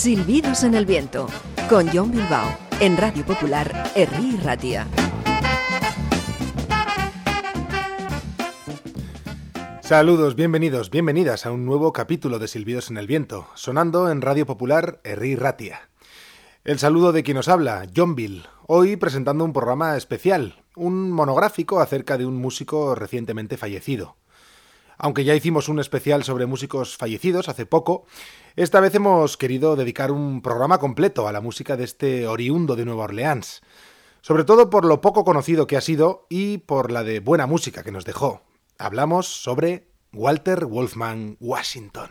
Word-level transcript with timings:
Silbidos 0.00 0.64
en 0.64 0.74
el 0.74 0.86
viento, 0.86 1.28
con 1.68 1.86
John 1.92 2.10
Bilbao, 2.10 2.56
en 2.80 2.96
Radio 2.96 3.22
Popular, 3.26 3.92
Herri 3.94 4.38
Ratia. 4.42 4.86
Saludos, 9.82 10.36
bienvenidos, 10.36 10.88
bienvenidas 10.88 11.44
a 11.44 11.52
un 11.52 11.66
nuevo 11.66 11.92
capítulo 11.92 12.38
de 12.38 12.48
Silbidos 12.48 12.90
en 12.90 12.96
el 12.96 13.06
Viento, 13.06 13.48
sonando 13.54 14.10
en 14.10 14.22
Radio 14.22 14.46
Popular 14.46 15.00
Herri 15.04 15.36
Ratia. 15.36 15.89
El 16.62 16.78
saludo 16.78 17.12
de 17.12 17.22
quien 17.22 17.36
nos 17.36 17.48
habla, 17.48 17.86
John 17.96 18.14
Bill, 18.14 18.44
hoy 18.66 18.96
presentando 18.96 19.46
un 19.46 19.54
programa 19.54 19.96
especial, 19.96 20.62
un 20.76 21.10
monográfico 21.10 21.80
acerca 21.80 22.18
de 22.18 22.26
un 22.26 22.36
músico 22.36 22.94
recientemente 22.94 23.56
fallecido. 23.56 24.18
Aunque 24.98 25.24
ya 25.24 25.34
hicimos 25.34 25.70
un 25.70 25.80
especial 25.80 26.22
sobre 26.22 26.44
músicos 26.44 26.98
fallecidos 26.98 27.48
hace 27.48 27.64
poco, 27.64 28.04
esta 28.56 28.78
vez 28.80 28.94
hemos 28.94 29.38
querido 29.38 29.74
dedicar 29.74 30.12
un 30.12 30.42
programa 30.42 30.76
completo 30.76 31.26
a 31.26 31.32
la 31.32 31.40
música 31.40 31.78
de 31.78 31.84
este 31.84 32.26
oriundo 32.26 32.76
de 32.76 32.84
Nueva 32.84 33.04
Orleans, 33.04 33.62
sobre 34.20 34.44
todo 34.44 34.68
por 34.68 34.84
lo 34.84 35.00
poco 35.00 35.24
conocido 35.24 35.66
que 35.66 35.78
ha 35.78 35.80
sido 35.80 36.26
y 36.28 36.58
por 36.58 36.92
la 36.92 37.04
de 37.04 37.20
buena 37.20 37.46
música 37.46 37.82
que 37.82 37.90
nos 37.90 38.04
dejó. 38.04 38.42
Hablamos 38.76 39.26
sobre 39.28 39.88
Walter 40.12 40.66
Wolfman 40.66 41.38
Washington. 41.40 42.10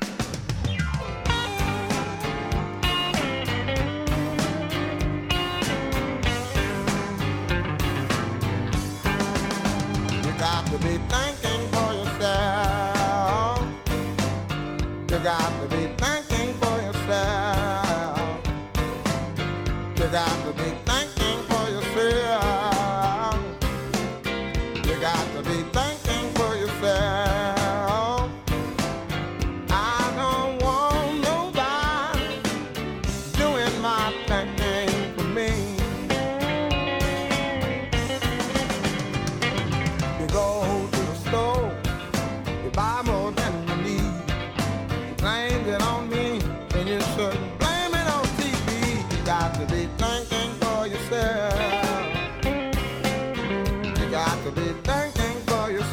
thinking 11.08 11.68
for 11.72 11.94
yourself. 11.94 13.66
You 15.10 15.20
got 15.20 15.59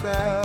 yourself. 0.06 0.35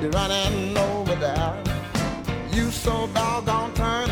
be 0.00 0.08
running 0.08 0.78
over 0.78 1.14
there. 1.16 1.62
You 2.52 2.70
so 2.70 3.06
doggone 3.08 3.74
turn 3.74 4.08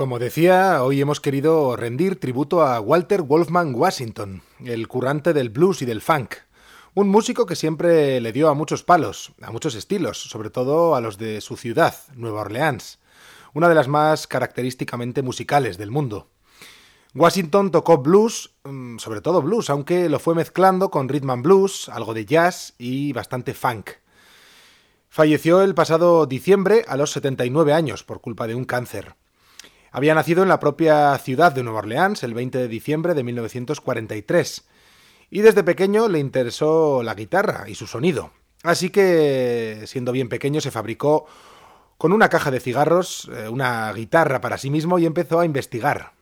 Como 0.00 0.18
decía, 0.18 0.82
hoy 0.82 0.98
hemos 1.02 1.20
querido 1.20 1.76
rendir 1.76 2.18
tributo 2.18 2.62
a 2.62 2.80
Walter 2.80 3.20
Wolfman 3.20 3.74
Washington, 3.74 4.40
el 4.64 4.88
currante 4.88 5.34
del 5.34 5.50
blues 5.50 5.82
y 5.82 5.84
del 5.84 6.00
funk. 6.00 6.36
Un 6.94 7.10
músico 7.10 7.44
que 7.44 7.54
siempre 7.54 8.18
le 8.22 8.32
dio 8.32 8.48
a 8.48 8.54
muchos 8.54 8.82
palos, 8.82 9.34
a 9.42 9.50
muchos 9.50 9.74
estilos, 9.74 10.18
sobre 10.18 10.48
todo 10.48 10.94
a 10.94 11.02
los 11.02 11.18
de 11.18 11.42
su 11.42 11.58
ciudad, 11.58 11.94
Nueva 12.14 12.40
Orleans, 12.40 12.98
una 13.52 13.68
de 13.68 13.74
las 13.74 13.88
más 13.88 14.26
característicamente 14.26 15.20
musicales 15.20 15.76
del 15.76 15.90
mundo. 15.90 16.30
Washington 17.14 17.70
tocó 17.70 17.98
blues, 17.98 18.54
mm, 18.64 18.96
sobre 18.96 19.20
todo 19.20 19.42
blues, 19.42 19.68
aunque 19.68 20.08
lo 20.08 20.18
fue 20.18 20.34
mezclando 20.34 20.90
con 20.90 21.10
rhythm 21.10 21.28
and 21.28 21.42
blues, 21.44 21.90
algo 21.90 22.14
de 22.14 22.24
jazz 22.24 22.72
y 22.78 23.12
bastante 23.12 23.52
funk. 23.52 23.90
Falleció 25.10 25.60
el 25.60 25.74
pasado 25.74 26.24
diciembre 26.24 26.86
a 26.88 26.96
los 26.96 27.10
79 27.10 27.74
años 27.74 28.02
por 28.02 28.22
culpa 28.22 28.46
de 28.46 28.54
un 28.54 28.64
cáncer. 28.64 29.19
Había 29.92 30.14
nacido 30.14 30.42
en 30.42 30.48
la 30.48 30.60
propia 30.60 31.16
ciudad 31.18 31.52
de 31.52 31.62
Nueva 31.64 31.80
Orleans 31.80 32.22
el 32.22 32.34
20 32.34 32.58
de 32.58 32.68
diciembre 32.68 33.14
de 33.14 33.24
1943 33.24 34.68
y 35.30 35.40
desde 35.40 35.64
pequeño 35.64 36.08
le 36.08 36.18
interesó 36.20 37.02
la 37.02 37.14
guitarra 37.14 37.68
y 37.68 37.74
su 37.74 37.86
sonido. 37.86 38.30
Así 38.62 38.90
que, 38.90 39.82
siendo 39.86 40.12
bien 40.12 40.28
pequeño, 40.28 40.60
se 40.60 40.70
fabricó 40.70 41.26
con 41.96 42.12
una 42.12 42.28
caja 42.28 42.50
de 42.50 42.60
cigarros 42.60 43.30
eh, 43.34 43.48
una 43.48 43.92
guitarra 43.92 44.40
para 44.40 44.58
sí 44.58 44.70
mismo 44.70 44.98
y 44.98 45.06
empezó 45.06 45.40
a 45.40 45.44
investigar. 45.44 46.12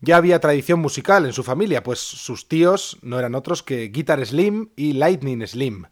Ya 0.00 0.16
había 0.16 0.40
tradición 0.40 0.80
musical 0.80 1.26
en 1.26 1.32
su 1.32 1.42
familia, 1.42 1.82
pues 1.82 1.98
sus 1.98 2.48
tíos 2.48 2.98
no 3.02 3.18
eran 3.18 3.34
otros 3.34 3.62
que 3.62 3.88
Guitar 3.88 4.24
Slim 4.24 4.70
y 4.76 4.92
Lightning 4.92 5.44
Slim, 5.46 5.86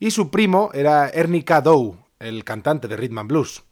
y 0.00 0.10
su 0.10 0.30
primo 0.30 0.70
era 0.74 1.08
Ernie 1.08 1.44
K. 1.44 1.60
Dow, 1.60 1.96
el 2.18 2.42
cantante 2.42 2.88
de 2.88 2.96
Rhythm 2.96 3.18
and 3.18 3.28
Blues. 3.28 3.62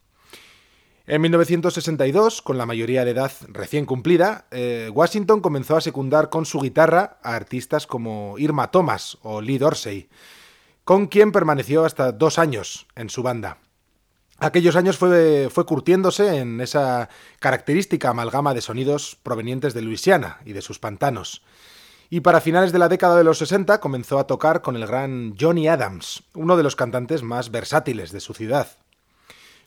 En 1.11 1.23
1962, 1.23 2.41
con 2.41 2.57
la 2.57 2.67
mayoría 2.67 3.05
de 3.05 3.11
edad 3.11 3.33
recién 3.49 3.85
cumplida, 3.85 4.47
eh, 4.53 4.89
Washington 4.95 5.41
comenzó 5.41 5.77
a 5.77 5.81
secundar 5.81 6.31
con 6.31 6.47
su 6.47 6.61
guitarra 6.61 7.19
a 7.25 7.35
artistas 7.35 7.89
como 7.89 8.37
Irma 8.39 8.71
Thomas 8.71 9.19
o 9.23 9.41
Lee 9.41 9.59
Dorsey, 9.59 10.09
con 10.85 11.09
quien 11.09 11.33
permaneció 11.33 11.85
hasta 11.85 12.12
dos 12.12 12.39
años 12.39 12.87
en 12.95 13.11
su 13.11 13.25
banda. 13.25 13.59
Aquellos 14.39 14.77
años 14.77 14.99
fue, 14.99 15.49
fue 15.51 15.67
curtiéndose 15.67 16.39
en 16.39 16.61
esa 16.61 17.09
característica 17.41 18.11
amalgama 18.11 18.55
de 18.55 18.61
sonidos 18.61 19.19
provenientes 19.21 19.75
de 19.75 19.83
Luisiana 19.83 20.39
y 20.45 20.53
de 20.53 20.62
sus 20.62 20.79
pantanos. 20.79 21.43
Y 22.09 22.21
para 22.21 22.41
finales 22.41 22.71
de 22.71 22.79
la 22.79 22.89
década 22.89 23.17
de 23.17 23.25
los 23.25 23.39
60 23.39 23.81
comenzó 23.81 24.21
a 24.21 24.29
tocar 24.29 24.62
con 24.62 24.77
el 24.77 24.87
gran 24.87 25.35
Johnny 25.37 25.67
Adams, 25.67 26.23
uno 26.35 26.57
de 26.57 26.62
los 26.62 26.77
cantantes 26.77 27.25
más 27.25 27.51
versátiles 27.51 28.12
de 28.12 28.21
su 28.21 28.33
ciudad. 28.33 28.69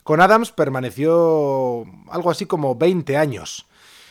Con 0.04 0.20
Adams 0.20 0.52
permaneció 0.52 1.86
algo 2.10 2.30
así 2.30 2.44
como 2.44 2.74
20 2.74 3.16
años, 3.16 3.66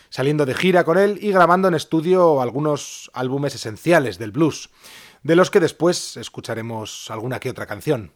saliendo 0.09 0.47
de 0.47 0.55
gira 0.55 0.85
con 0.85 0.97
él 0.97 1.19
y 1.21 1.31
grabando 1.31 1.67
en 1.67 1.75
estudio 1.75 2.41
algunos 2.41 3.11
álbumes 3.13 3.53
esenciales 3.53 4.17
del 4.17 4.31
blues, 4.31 4.71
de 5.21 5.35
los 5.35 5.51
que 5.51 5.59
después 5.59 6.17
escucharemos 6.17 7.11
alguna 7.11 7.39
que 7.39 7.51
otra 7.51 7.67
canción. 7.67 8.11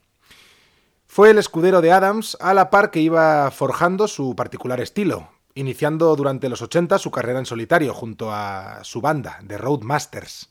Fue 1.06 1.30
el 1.30 1.38
escudero 1.38 1.82
de 1.82 1.92
Adams 1.92 2.36
a 2.42 2.56
la 2.56 2.72
par 2.72 2.90
que 2.90 3.00
iba 3.00 3.52
forjando 3.52 4.08
su 4.08 4.36
particular 4.36 4.82
estilo, 4.82 5.30
iniciando 5.54 6.16
durante 6.16 6.50
los 6.50 6.64
80 6.64 6.98
su 6.98 7.12
carrera 7.12 7.38
en 7.38 7.46
solitario 7.46 7.94
junto 7.94 8.34
a 8.34 8.80
su 8.86 9.02
banda, 9.02 9.38
The 9.46 9.60
Roadmasters, 9.60 10.50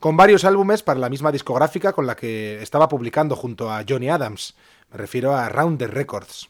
con 0.00 0.16
varios 0.16 0.46
álbumes 0.46 0.82
para 0.82 0.98
la 0.98 1.10
misma 1.10 1.30
discográfica 1.30 1.92
con 1.92 2.06
la 2.06 2.16
que 2.16 2.62
estaba 2.62 2.88
publicando 2.88 3.36
junto 3.36 3.70
a 3.70 3.84
Johnny 3.86 4.08
Adams, 4.08 4.54
me 4.90 4.96
refiero 4.96 5.36
a 5.36 5.50
Rounder 5.50 5.92
Records 5.92 6.48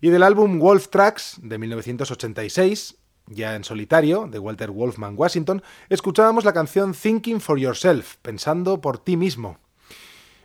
y 0.00 0.10
del 0.10 0.22
álbum 0.22 0.58
Wolf 0.58 0.88
Tracks 0.88 1.38
de 1.42 1.58
1986, 1.58 2.96
ya 3.26 3.54
en 3.56 3.64
solitario, 3.64 4.28
de 4.30 4.38
Walter 4.38 4.70
Wolfman 4.70 5.14
Washington, 5.16 5.62
escuchábamos 5.88 6.44
la 6.44 6.52
canción 6.52 6.94
Thinking 6.94 7.40
for 7.40 7.58
Yourself, 7.58 8.16
pensando 8.22 8.80
por 8.80 8.98
ti 8.98 9.16
mismo. 9.16 9.58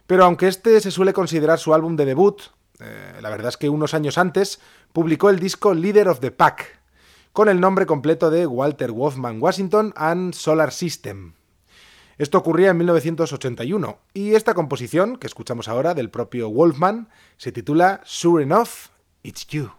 Pero 0.07 0.25
aunque 0.25 0.47
este 0.47 0.79
se 0.81 0.91
suele 0.91 1.13
considerar 1.13 1.59
su 1.59 1.73
álbum 1.73 1.95
de 1.95 2.05
debut, 2.05 2.41
eh, 2.79 3.19
la 3.21 3.29
verdad 3.29 3.49
es 3.49 3.57
que 3.57 3.69
unos 3.69 3.93
años 3.93 4.17
antes 4.17 4.59
publicó 4.91 5.29
el 5.29 5.39
disco 5.39 5.73
Leader 5.73 6.09
of 6.09 6.19
the 6.19 6.31
Pack, 6.31 6.81
con 7.31 7.47
el 7.47 7.59
nombre 7.59 7.85
completo 7.85 8.29
de 8.29 8.45
Walter 8.45 8.91
Wolfman 8.91 9.41
Washington 9.41 9.93
and 9.95 10.33
Solar 10.33 10.71
System. 10.71 11.33
Esto 12.17 12.37
ocurría 12.37 12.71
en 12.71 12.77
1981, 12.77 13.97
y 14.13 14.35
esta 14.35 14.53
composición, 14.53 15.17
que 15.17 15.25
escuchamos 15.25 15.67
ahora 15.67 15.93
del 15.93 16.11
propio 16.11 16.49
Wolfman, 16.49 17.09
se 17.37 17.51
titula 17.51 18.01
Sure 18.05 18.43
Enough 18.43 18.92
It's 19.23 19.45
you. 19.53 19.71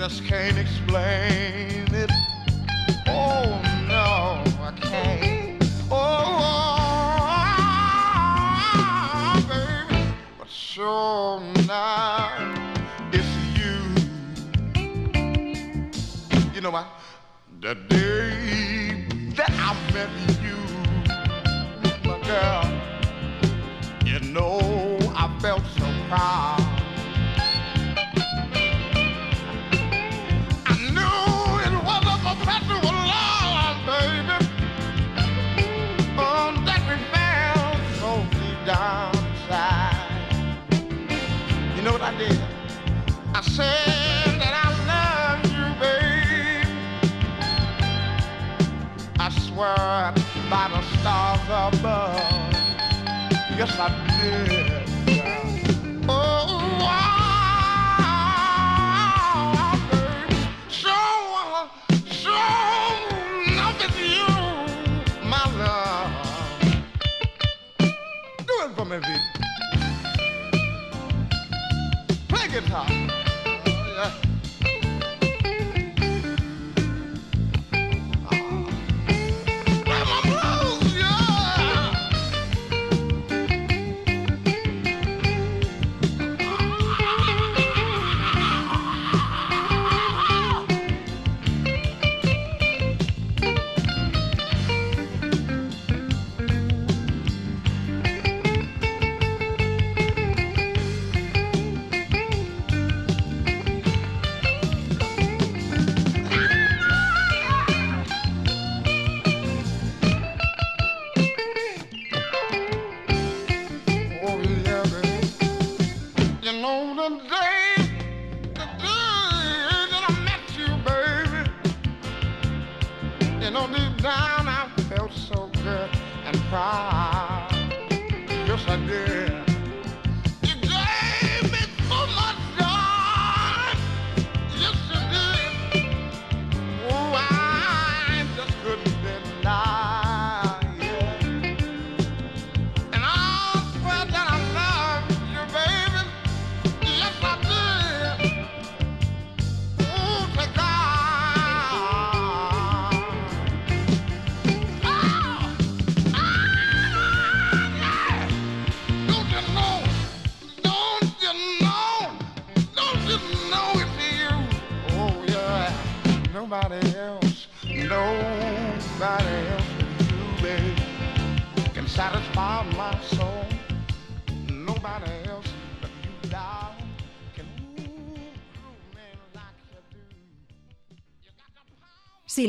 Just 0.00 0.24
can't 0.24 0.56
explain 0.56 1.86
it. 1.92 2.10
Oh 3.06 3.60
no, 3.86 4.42
I 4.62 4.72
can't. 4.80 5.62
Oh, 5.90 6.38
ah, 8.72 9.44
baby, 9.46 10.02
but 10.38 10.48
sure 10.48 11.42
now 11.66 12.30
it's 13.12 13.28
you. 13.58 13.76
You 16.54 16.60
know 16.62 16.70
what? 16.70 16.86
The 17.60 17.74
day 17.74 19.04
that 19.36 19.52
I 19.52 19.74
met 19.92 20.08
you, 20.42 20.58
my 22.08 22.16
girl, 22.24 22.64
you 24.06 24.18
know 24.32 24.60
I 25.14 25.28
felt 25.42 25.66
so 25.76 25.86
proud. 26.08 26.39
Yes, 53.56 53.78
I 53.78 53.88
did. 54.20 54.79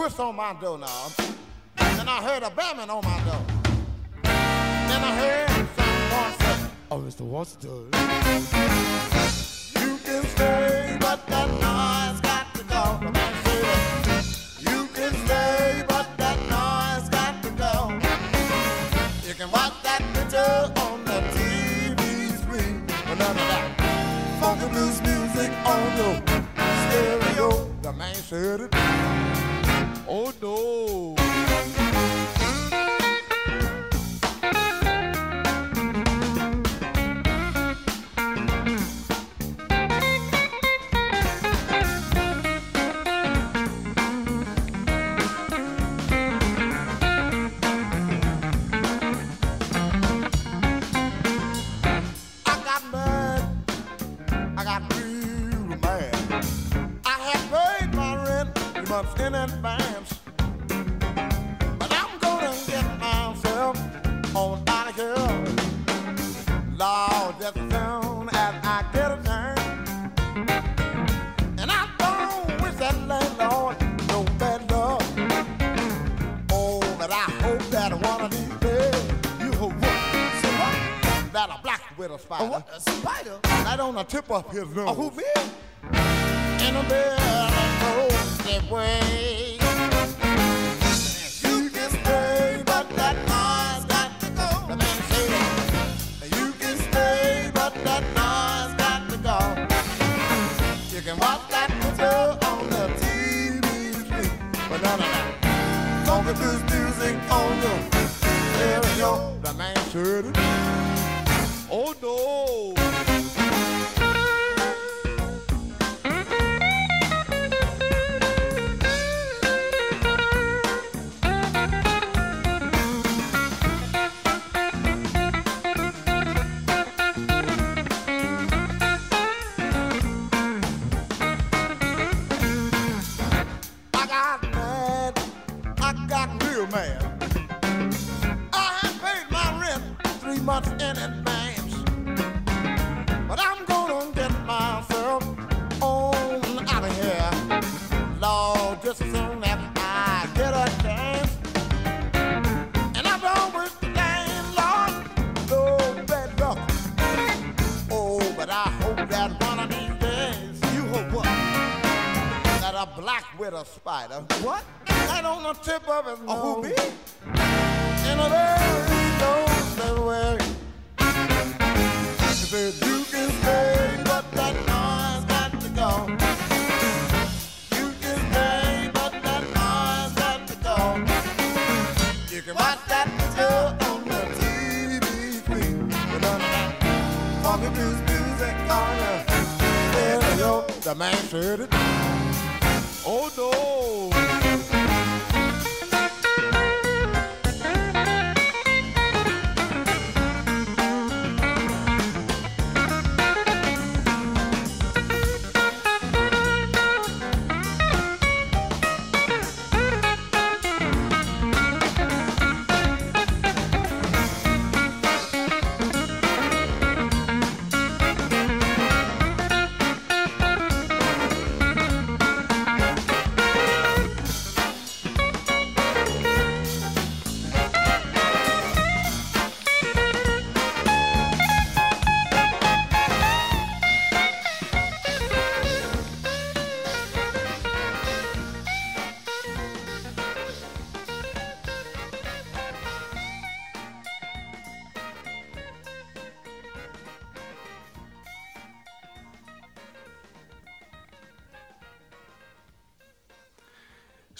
twist 0.00 0.18
on 0.18 0.34
my 0.34 0.54
doorknob. 0.58 1.12
Then 1.76 2.08
I 2.08 2.22
heard 2.22 2.42
a 2.42 2.48
banging 2.48 2.88
on 2.88 3.04
my 3.04 3.20
door. 3.22 3.44
Then 4.22 5.02
I 5.10 5.12
heard 5.20 5.68
someone 5.76 6.32
say, 6.40 6.70
Oh, 6.90 6.98
Mr. 7.00 7.20
Washington, 7.20 7.84
you 9.76 9.98
can 9.98 10.22
stay, 10.24 10.96
but 10.98 11.26
that 11.26 11.48
noise 11.68 12.18
got 12.22 12.46
to 12.54 12.62
go. 12.74 12.82
You 14.70 14.88
can 14.96 15.12
stay, 15.26 15.84
but 15.86 16.08
that 16.16 16.38
noise 16.48 17.08
got 17.10 17.42
to 17.42 17.50
go. 17.50 17.74
You 19.28 19.34
can 19.34 19.50
watch 19.50 19.74
that 19.82 20.02
picture 20.14 20.80
on 20.80 21.04
the 21.04 21.20
TV 21.36 22.38
screen. 22.42 22.86
But 22.86 23.18
none 23.18 23.36
of 23.42 23.48
that 23.52 24.40
funky 24.40 24.66
blues 24.72 25.02
music 25.02 25.50
on 25.66 25.84
the 25.98 26.40
stereo. 26.88 27.70
The 27.82 27.92
man 27.92 28.14
said 28.14 28.60
it. 28.62 29.59
Oh 30.12 30.32
no! 30.42 31.19
papelão 84.30 84.86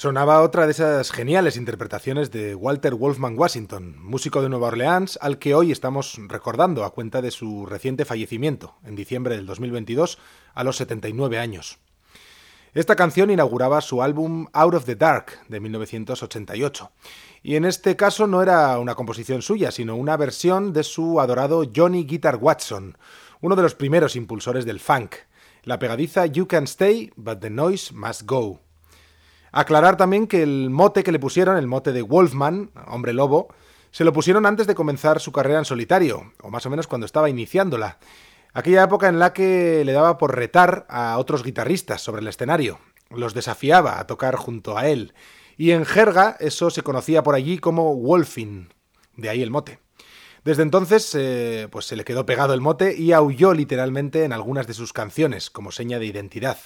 Sonaba 0.00 0.40
otra 0.40 0.64
de 0.64 0.72
esas 0.72 1.12
geniales 1.12 1.58
interpretaciones 1.58 2.30
de 2.30 2.54
Walter 2.54 2.94
Wolfman 2.94 3.38
Washington, 3.38 3.96
músico 3.98 4.40
de 4.40 4.48
Nueva 4.48 4.68
Orleans, 4.68 5.18
al 5.20 5.38
que 5.38 5.54
hoy 5.54 5.72
estamos 5.72 6.18
recordando 6.26 6.86
a 6.86 6.94
cuenta 6.94 7.20
de 7.20 7.30
su 7.30 7.66
reciente 7.66 8.06
fallecimiento, 8.06 8.76
en 8.82 8.96
diciembre 8.96 9.36
del 9.36 9.44
2022, 9.44 10.16
a 10.54 10.64
los 10.64 10.78
79 10.78 11.38
años. 11.38 11.80
Esta 12.72 12.96
canción 12.96 13.30
inauguraba 13.30 13.82
su 13.82 14.02
álbum 14.02 14.46
Out 14.54 14.74
of 14.74 14.86
the 14.86 14.96
Dark 14.96 15.32
de 15.48 15.60
1988, 15.60 16.90
y 17.42 17.56
en 17.56 17.66
este 17.66 17.94
caso 17.94 18.26
no 18.26 18.42
era 18.42 18.78
una 18.78 18.94
composición 18.94 19.42
suya, 19.42 19.70
sino 19.70 19.96
una 19.96 20.16
versión 20.16 20.72
de 20.72 20.82
su 20.82 21.20
adorado 21.20 21.64
Johnny 21.76 22.04
Guitar 22.04 22.36
Watson, 22.36 22.96
uno 23.42 23.54
de 23.54 23.62
los 23.64 23.74
primeros 23.74 24.16
impulsores 24.16 24.64
del 24.64 24.80
funk, 24.80 25.16
la 25.64 25.78
pegadiza 25.78 26.24
You 26.24 26.48
Can 26.48 26.64
Stay, 26.64 27.12
but 27.16 27.40
the 27.40 27.50
Noise 27.50 27.92
Must 27.92 28.22
Go. 28.22 28.60
Aclarar 29.52 29.96
también 29.96 30.26
que 30.26 30.42
el 30.42 30.70
mote 30.70 31.02
que 31.02 31.12
le 31.12 31.18
pusieron, 31.18 31.56
el 31.56 31.66
mote 31.66 31.92
de 31.92 32.02
Wolfman, 32.02 32.70
hombre 32.86 33.12
lobo, 33.12 33.48
se 33.90 34.04
lo 34.04 34.12
pusieron 34.12 34.46
antes 34.46 34.66
de 34.66 34.74
comenzar 34.74 35.20
su 35.20 35.32
carrera 35.32 35.58
en 35.58 35.64
solitario, 35.64 36.32
o 36.42 36.50
más 36.50 36.64
o 36.66 36.70
menos 36.70 36.86
cuando 36.86 37.06
estaba 37.06 37.28
iniciándola. 37.28 37.98
Aquella 38.52 38.84
época 38.84 39.08
en 39.08 39.18
la 39.18 39.32
que 39.32 39.84
le 39.84 39.92
daba 39.92 40.18
por 40.18 40.36
retar 40.36 40.86
a 40.88 41.18
otros 41.18 41.42
guitarristas 41.42 42.00
sobre 42.00 42.20
el 42.22 42.28
escenario, 42.28 42.78
los 43.10 43.34
desafiaba 43.34 43.98
a 43.98 44.06
tocar 44.06 44.36
junto 44.36 44.78
a 44.78 44.86
él, 44.88 45.14
y 45.56 45.72
en 45.72 45.84
jerga 45.84 46.36
eso 46.40 46.70
se 46.70 46.82
conocía 46.82 47.22
por 47.22 47.34
allí 47.34 47.58
como 47.58 47.96
Wolfing, 47.96 48.68
de 49.16 49.28
ahí 49.28 49.42
el 49.42 49.50
mote. 49.50 49.80
Desde 50.44 50.62
entonces, 50.62 51.14
eh, 51.14 51.68
pues 51.70 51.84
se 51.84 51.96
le 51.96 52.04
quedó 52.04 52.24
pegado 52.24 52.54
el 52.54 52.62
mote 52.62 52.96
y 52.96 53.12
aulló 53.12 53.52
literalmente 53.52 54.24
en 54.24 54.32
algunas 54.32 54.66
de 54.66 54.74
sus 54.74 54.92
canciones, 54.92 55.50
como 55.50 55.70
seña 55.70 55.98
de 55.98 56.06
identidad. 56.06 56.56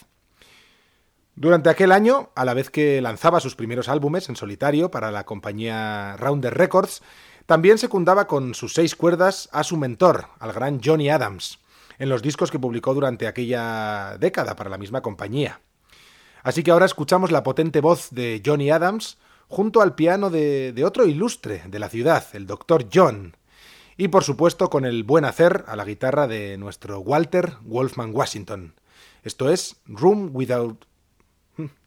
Durante 1.37 1.69
aquel 1.69 1.91
año, 1.91 2.31
a 2.37 2.45
la 2.45 2.55
vez 2.55 2.71
que 2.71 3.01
lanzaba 3.01 3.41
sus 3.41 3.57
primeros 3.57 3.89
álbumes 3.89 4.29
en 4.29 4.37
solitario 4.37 4.93
para 4.93 5.11
la 5.11 5.27
compañía 5.27 6.17
Rounder 6.17 6.55
Records, 6.55 7.03
también 7.47 7.79
secundaba 7.79 8.29
con 8.29 8.55
sus 8.55 8.73
seis 8.73 8.95
cuerdas 8.95 9.49
a 9.53 9.65
su 9.65 9.77
mentor, 9.77 10.27
al 10.39 10.53
gran 10.53 10.81
Johnny 10.83 11.11
Adams, 11.11 11.59
en 11.99 12.09
los 12.09 12.23
discos 12.23 12.53
que 12.53 12.61
publicó 12.61 12.95
durante 12.95 13.27
aquella 13.27 14.17
década 14.19 14.55
para 14.55 14.71
la 14.71 14.79
misma 14.79 15.03
compañía. 15.03 15.61
Así 16.45 16.63
que 16.63 16.71
ahora 16.71 16.87
escuchamos 16.87 17.33
la 17.33 17.43
potente 17.43 17.81
voz 17.81 18.11
de 18.11 18.41
Johnny 18.45 18.71
Adams 18.71 19.19
junto 19.49 19.83
al 19.83 19.97
piano 19.97 20.31
de, 20.31 20.83
otro 20.87 21.05
ilustre 21.05 21.63
de 21.67 21.79
la 21.81 21.89
ciudad, 21.89 22.25
el 22.33 22.47
Dr. 22.47 22.87
John, 22.93 23.37
y 23.97 24.09
por 24.09 24.23
supuesto 24.23 24.71
con 24.71 24.85
el 24.85 25.03
buen 25.03 25.25
hacer 25.25 25.65
a 25.67 25.75
la 25.75 25.85
guitarra 25.85 26.29
de 26.29 26.59
nuestro 26.59 27.01
Walter 27.01 27.55
Wolfman 27.63 28.15
Washington. 28.15 28.75
Esto 29.25 29.51
es 29.51 29.77
Room 29.87 30.31
Without 30.33 30.85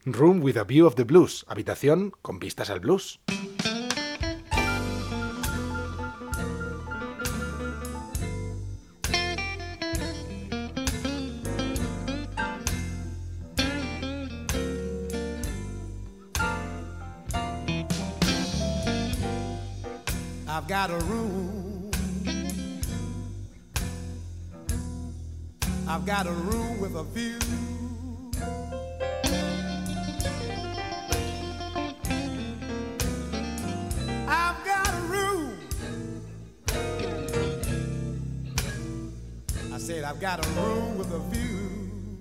Room 0.05 0.39
with 0.39 0.55
a 0.55 0.63
View 0.63 0.85
of 0.85 0.95
the 0.95 1.03
Blues, 1.03 1.45
habitación 1.47 2.13
con 2.21 2.39
vistas 2.39 2.69
al 2.69 2.79
blues. 2.79 3.19
I've 20.47 20.67
got 20.67 20.89
a 20.89 20.97
room. 21.05 21.91
I've 25.87 26.05
got 26.05 26.25
a 26.25 26.31
room 26.31 26.79
with 26.79 26.95
a 26.95 27.03
view. 27.03 27.76
I've 40.17 40.21
got 40.21 40.43
a 40.43 40.49
room 40.59 40.97
with 40.97 41.13
a 41.13 41.19
view. 41.29 42.17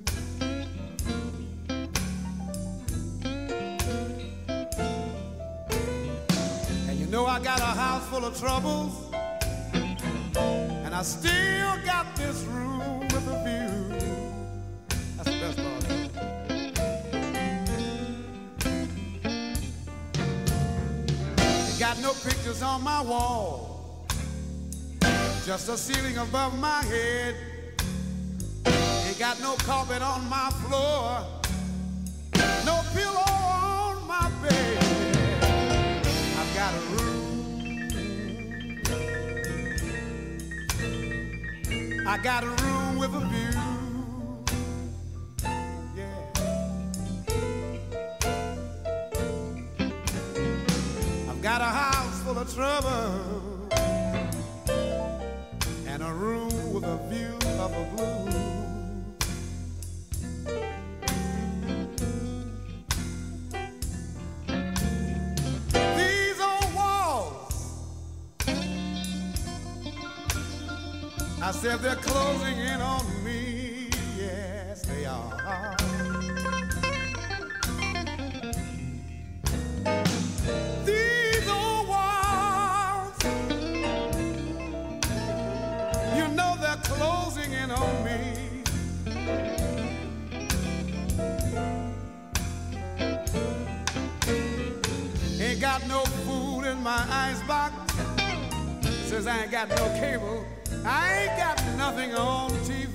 And 6.91 7.01
you 7.01 7.07
know 7.07 7.25
I 7.25 7.41
got 7.43 7.59
a 7.61 7.65
house 7.65 8.07
full 8.09 8.27
of 8.27 8.39
troubles. 8.39 8.93
And 10.85 10.95
I 10.95 11.01
still 11.01 11.79
got 11.87 12.15
this 12.17 12.43
room 12.43 13.01
with 13.01 13.27
a 13.29 13.43
view. 13.47 13.89
That's 15.17 15.31
the 15.31 15.39
best 15.41 15.57
part. 15.57 15.87
Got 21.79 21.99
no 22.03 22.13
pictures 22.13 22.61
on 22.63 22.83
my 22.83 23.01
wall, 23.01 24.07
just 25.47 25.71
a 25.71 25.79
ceiling 25.79 26.19
above 26.19 26.59
my 26.59 26.83
head. 26.83 27.56
Got 29.29 29.41
no 29.41 29.57
carpet 29.57 30.03
on 30.03 30.29
my 30.29 30.51
floor, 30.63 31.27
no 32.65 32.81
pillow 32.95 33.25
on 33.27 34.07
my 34.07 34.31
bed. 34.41 34.79
I've 36.39 36.55
got 36.55 36.73
a 36.73 36.81
room. 36.95 37.27
I 42.07 42.19
got 42.19 42.45
a 42.45 42.51
room 42.63 42.99
with 43.01 43.15
a 43.17 43.21
view. 43.27 43.46
Got 99.57 99.71
no 99.71 99.89
cable. 99.99 100.45
I 100.85 101.23
ain't 101.23 101.39
got 101.39 101.57
nothing 101.79 102.15
on 102.15 102.51
TV. 102.69 102.86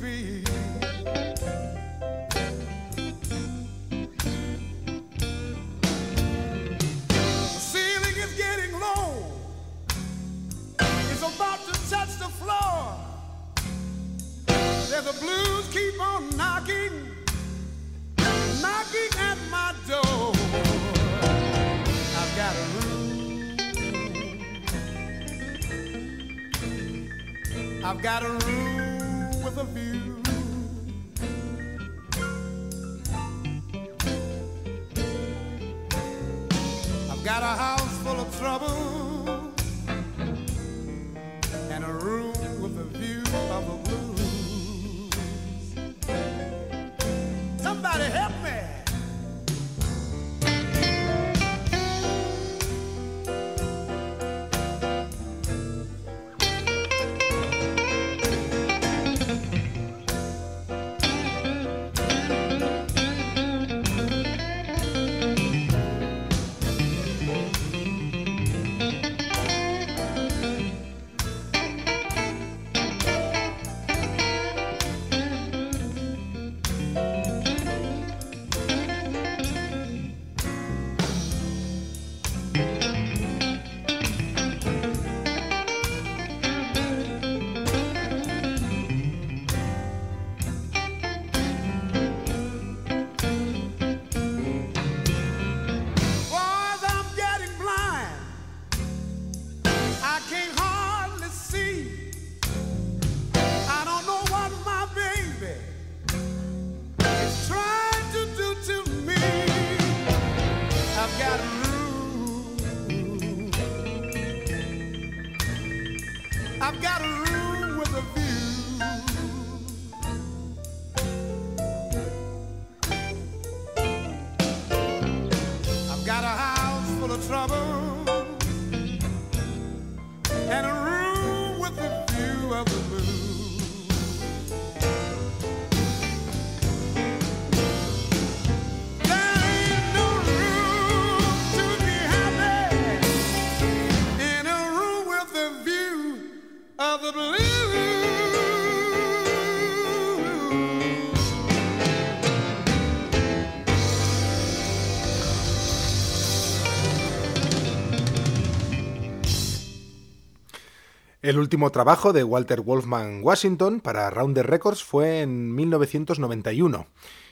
El 161.31 161.39
último 161.39 161.69
trabajo 161.69 162.11
de 162.11 162.25
Walter 162.25 162.59
Wolfman 162.59 163.21
Washington 163.23 163.79
para 163.79 164.09
Rounder 164.09 164.45
Records 164.45 164.83
fue 164.83 165.21
en 165.21 165.55
1991 165.55 166.87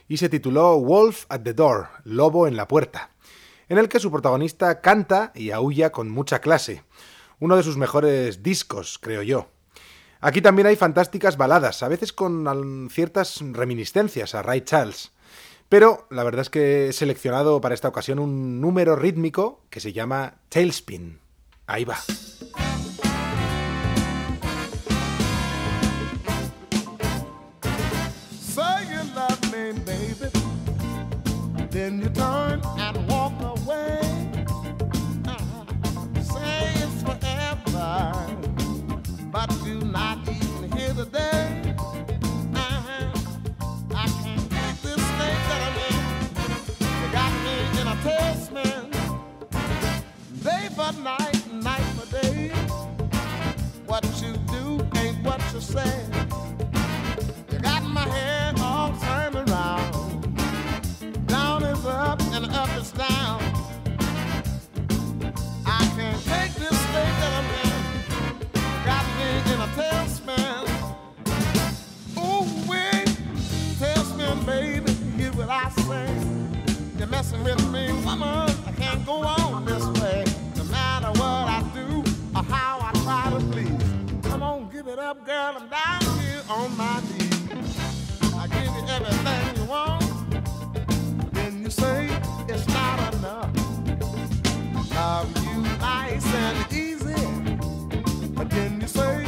y 0.07 0.15
se 0.15 0.29
tituló 0.29 0.79
Wolf 0.79 1.25
at 1.27 1.41
the 1.41 1.53
Door, 1.53 1.89
Lobo 2.05 2.47
en 2.47 2.55
la 2.55 2.65
Puerta, 2.65 3.09
en 3.67 3.77
el 3.77 3.89
que 3.89 3.99
su 3.99 4.09
protagonista 4.09 4.79
canta 4.79 5.33
y 5.35 5.51
aúlla 5.51 5.91
con 5.91 6.09
mucha 6.09 6.39
clase. 6.39 6.85
Uno 7.41 7.57
de 7.57 7.63
sus 7.63 7.75
mejores 7.75 8.41
discos, 8.41 8.99
creo 8.99 9.21
yo. 9.21 9.49
Aquí 10.21 10.41
también 10.41 10.67
hay 10.67 10.77
fantásticas 10.77 11.35
baladas, 11.35 11.83
a 11.83 11.89
veces 11.89 12.13
con 12.13 12.87
ciertas 12.89 13.41
reminiscencias 13.51 14.33
a 14.33 14.41
Ray 14.41 14.61
Charles. 14.61 15.11
Pero 15.67 16.07
la 16.09 16.23
verdad 16.23 16.43
es 16.43 16.49
que 16.49 16.87
he 16.87 16.93
seleccionado 16.93 17.59
para 17.59 17.75
esta 17.75 17.89
ocasión 17.89 18.19
un 18.19 18.61
número 18.61 18.95
rítmico 18.95 19.65
que 19.69 19.81
se 19.81 19.91
llama 19.91 20.35
Tailspin. 20.47 21.19
Ahí 21.67 21.83
va. 21.83 21.97
Then 31.79 32.01
you 32.01 32.09
turn 32.09 32.61
and 32.77 33.07
walk 33.07 33.31
away. 33.41 34.01
Say 36.21 36.73
it's 36.75 37.01
forever, 37.03 38.13
but 39.31 39.49
you 39.65 39.75
not 39.75 40.17
even 40.27 40.71
here 40.77 40.93
today. 40.93 41.73
Uh-huh. 42.53 43.13
I 43.95 44.07
can't 44.21 44.51
take 44.51 44.81
this 44.81 45.01
state 45.11 45.41
that 45.47 45.61
I'm 45.67 45.79
in. 45.87 46.03
You 47.01 47.07
got 47.13 47.31
me 47.45 47.55
in 47.79 47.87
a 47.87 47.97
tailspin. 48.03 48.83
Day 50.43 50.67
for 50.75 50.91
night, 51.01 51.41
night 51.63 51.87
for 51.95 52.07
day. 52.11 52.49
What 53.85 54.03
you 54.21 54.33
do 54.51 54.85
ain't 54.99 55.23
what 55.23 55.41
you 55.53 55.61
say. 55.61 56.03
You 57.53 57.59
got 57.59 57.83
my 57.83 58.01
head 58.01 58.38
Love 94.99 95.45
you 95.45 95.61
nice 95.79 96.25
and 96.33 96.73
easy. 96.73 97.15
But 98.35 98.49
then 98.49 98.81
you 98.81 98.87
say 98.87 99.25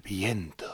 Viento. 0.00 0.65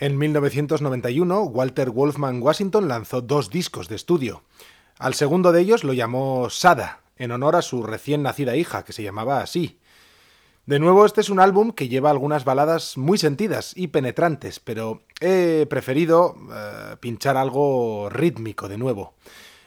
En 0.00 0.16
1991, 0.16 1.42
Walter 1.42 1.90
Wolfman 1.90 2.42
Washington 2.42 2.88
lanzó 2.88 3.20
dos 3.20 3.50
discos 3.50 3.86
de 3.90 3.96
estudio. 3.96 4.42
Al 4.98 5.12
segundo 5.12 5.52
de 5.52 5.60
ellos 5.60 5.84
lo 5.84 5.92
llamó 5.92 6.48
Sada, 6.48 7.02
en 7.18 7.32
honor 7.32 7.54
a 7.54 7.60
su 7.60 7.82
recién 7.82 8.22
nacida 8.22 8.56
hija, 8.56 8.82
que 8.82 8.94
se 8.94 9.02
llamaba 9.02 9.42
así. 9.42 9.78
De 10.64 10.78
nuevo, 10.78 11.04
este 11.04 11.20
es 11.20 11.28
un 11.28 11.38
álbum 11.38 11.72
que 11.72 11.88
lleva 11.88 12.08
algunas 12.08 12.46
baladas 12.46 12.96
muy 12.96 13.18
sentidas 13.18 13.74
y 13.76 13.88
penetrantes, 13.88 14.58
pero 14.58 15.02
he 15.20 15.66
preferido 15.68 16.34
eh, 16.50 16.96
pinchar 16.98 17.36
algo 17.36 18.08
rítmico 18.08 18.70
de 18.70 18.78
nuevo. 18.78 19.12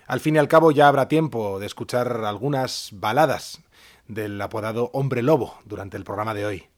Al 0.08 0.20
fin 0.20 0.36
y 0.36 0.40
al 0.40 0.48
cabo 0.48 0.72
ya 0.72 0.88
habrá 0.88 1.08
tiempo 1.08 1.60
de 1.60 1.68
escuchar 1.68 2.26
algunas 2.26 2.90
baladas 2.94 3.62
del 4.08 4.42
apodado 4.42 4.90
Hombre 4.94 5.22
Lobo 5.22 5.60
durante 5.66 5.96
el 5.96 6.04
programa 6.04 6.34
de 6.34 6.48
hoy. 6.48 6.73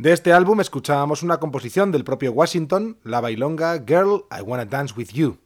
De 0.00 0.12
este 0.12 0.32
álbum 0.32 0.62
escuchábamos 0.62 1.22
una 1.22 1.36
composición 1.40 1.92
del 1.92 2.04
propio 2.04 2.32
Washington, 2.32 2.96
la 3.04 3.20
bailonga 3.20 3.84
Girl, 3.86 4.24
I 4.30 4.40
Wanna 4.40 4.64
Dance 4.64 4.94
With 4.96 5.08
You. 5.08 5.36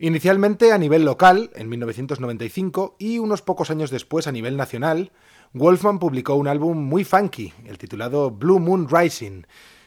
Inicialmente 0.00 0.72
a 0.72 0.78
nivel 0.78 1.04
local, 1.04 1.52
en 1.54 1.68
1995, 1.68 2.96
y 2.98 3.20
unos 3.20 3.40
pocos 3.40 3.70
años 3.70 3.92
después 3.92 4.26
a 4.26 4.32
nivel 4.32 4.56
nacional, 4.56 5.12
Wolfman 5.52 6.00
publicó 6.00 6.34
un 6.34 6.48
álbum 6.48 6.76
muy 6.76 7.04
funky, 7.04 7.52
el 7.66 7.78
titulado 7.78 8.32
Blue 8.32 8.58
Moon 8.58 8.88
Rising, 8.90 9.42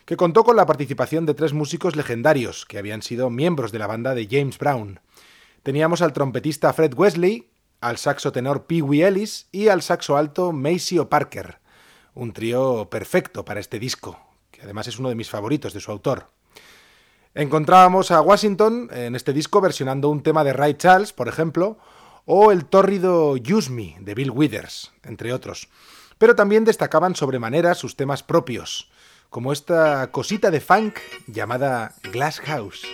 que 0.05 0.15
contó 0.15 0.45
con 0.45 0.55
la 0.55 0.65
participación 0.65 1.25
de 1.25 1.33
tres 1.33 1.51
músicos 1.51 1.97
legendarios 1.97 2.65
que 2.65 2.77
habían 2.77 3.01
sido 3.01 3.29
miembros 3.29 3.73
de 3.73 3.79
la 3.79 3.87
banda 3.87 4.15
de 4.15 4.29
James 4.31 4.57
Brown. 4.57 5.01
Teníamos 5.63 6.01
al 6.01 6.13
trompetista 6.13 6.71
Fred 6.71 6.93
Wesley, 6.95 7.49
al 7.81 7.97
saxo 7.97 8.31
tenor 8.31 8.67
Pee 8.67 8.81
Wee 8.81 9.03
Ellis 9.03 9.49
y 9.51 9.67
al 9.67 9.81
saxo 9.81 10.15
alto 10.15 10.53
Maceo 10.53 11.09
Parker 11.09 11.59
un 12.17 12.33
trío 12.33 12.89
perfecto 12.89 13.45
para 13.45 13.59
este 13.59 13.79
disco, 13.79 14.19
que 14.51 14.61
además 14.63 14.87
es 14.87 14.99
uno 14.99 15.09
de 15.09 15.15
mis 15.15 15.29
favoritos 15.29 15.73
de 15.73 15.79
su 15.79 15.91
autor. 15.91 16.29
Encontrábamos 17.33 18.09
a 18.11 18.21
Washington 18.21 18.89
en 18.91 19.15
este 19.15 19.31
disco 19.31 19.61
versionando 19.61 20.09
un 20.09 20.23
tema 20.23 20.43
de 20.43 20.53
Ray 20.53 20.73
Charles, 20.73 21.13
por 21.13 21.27
ejemplo, 21.27 21.77
o 22.25 22.51
el 22.51 22.65
tórrido 22.65 23.33
Use 23.33 23.69
Me 23.69 23.95
de 23.99 24.15
Bill 24.15 24.31
Withers, 24.31 24.91
entre 25.03 25.31
otros. 25.31 25.69
Pero 26.17 26.35
también 26.35 26.65
destacaban 26.65 27.15
sobremanera 27.15 27.75
sus 27.75 27.95
temas 27.95 28.23
propios, 28.23 28.91
como 29.29 29.53
esta 29.53 30.11
cosita 30.11 30.49
de 30.49 30.59
funk 30.59 30.97
llamada 31.27 31.93
Glass 32.11 32.39
House. 32.39 32.85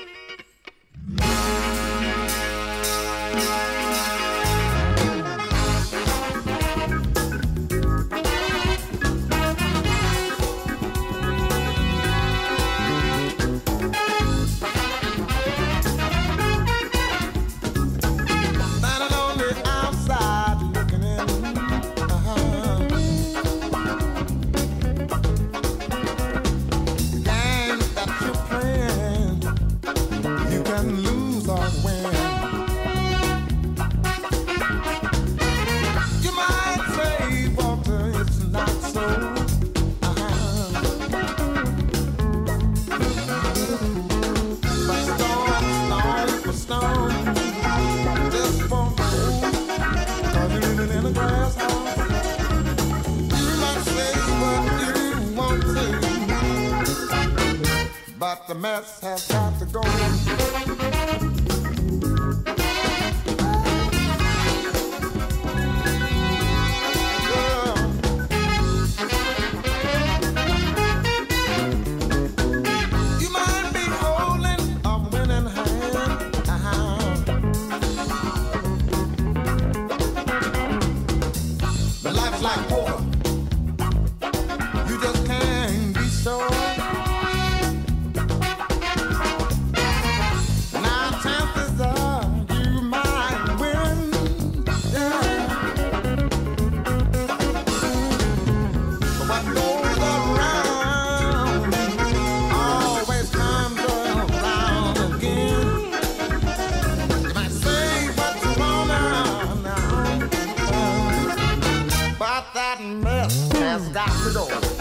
Rock. 114.05 114.72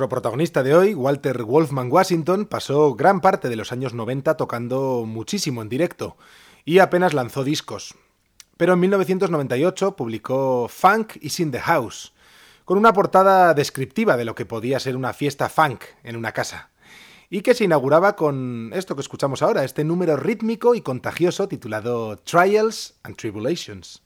Nuestro 0.00 0.16
protagonista 0.16 0.62
de 0.62 0.74
hoy, 0.74 0.94
Walter 0.94 1.42
Wolfman 1.42 1.92
Washington, 1.92 2.46
pasó 2.46 2.94
gran 2.94 3.20
parte 3.20 3.50
de 3.50 3.56
los 3.56 3.70
años 3.70 3.92
90 3.92 4.34
tocando 4.38 5.04
muchísimo 5.06 5.60
en 5.60 5.68
directo 5.68 6.16
y 6.64 6.78
apenas 6.78 7.12
lanzó 7.12 7.44
discos. 7.44 7.96
Pero 8.56 8.72
en 8.72 8.80
1998 8.80 9.96
publicó 9.96 10.68
Funk 10.68 11.16
is 11.20 11.38
in 11.38 11.50
the 11.50 11.60
House, 11.60 12.14
con 12.64 12.78
una 12.78 12.94
portada 12.94 13.52
descriptiva 13.52 14.16
de 14.16 14.24
lo 14.24 14.34
que 14.34 14.46
podía 14.46 14.80
ser 14.80 14.96
una 14.96 15.12
fiesta 15.12 15.50
funk 15.50 15.82
en 16.02 16.16
una 16.16 16.32
casa, 16.32 16.70
y 17.28 17.42
que 17.42 17.52
se 17.52 17.64
inauguraba 17.64 18.16
con 18.16 18.70
esto 18.72 18.94
que 18.94 19.02
escuchamos 19.02 19.42
ahora, 19.42 19.64
este 19.64 19.84
número 19.84 20.16
rítmico 20.16 20.74
y 20.74 20.80
contagioso 20.80 21.46
titulado 21.46 22.16
Trials 22.16 22.94
and 23.02 23.16
Tribulations. 23.16 24.02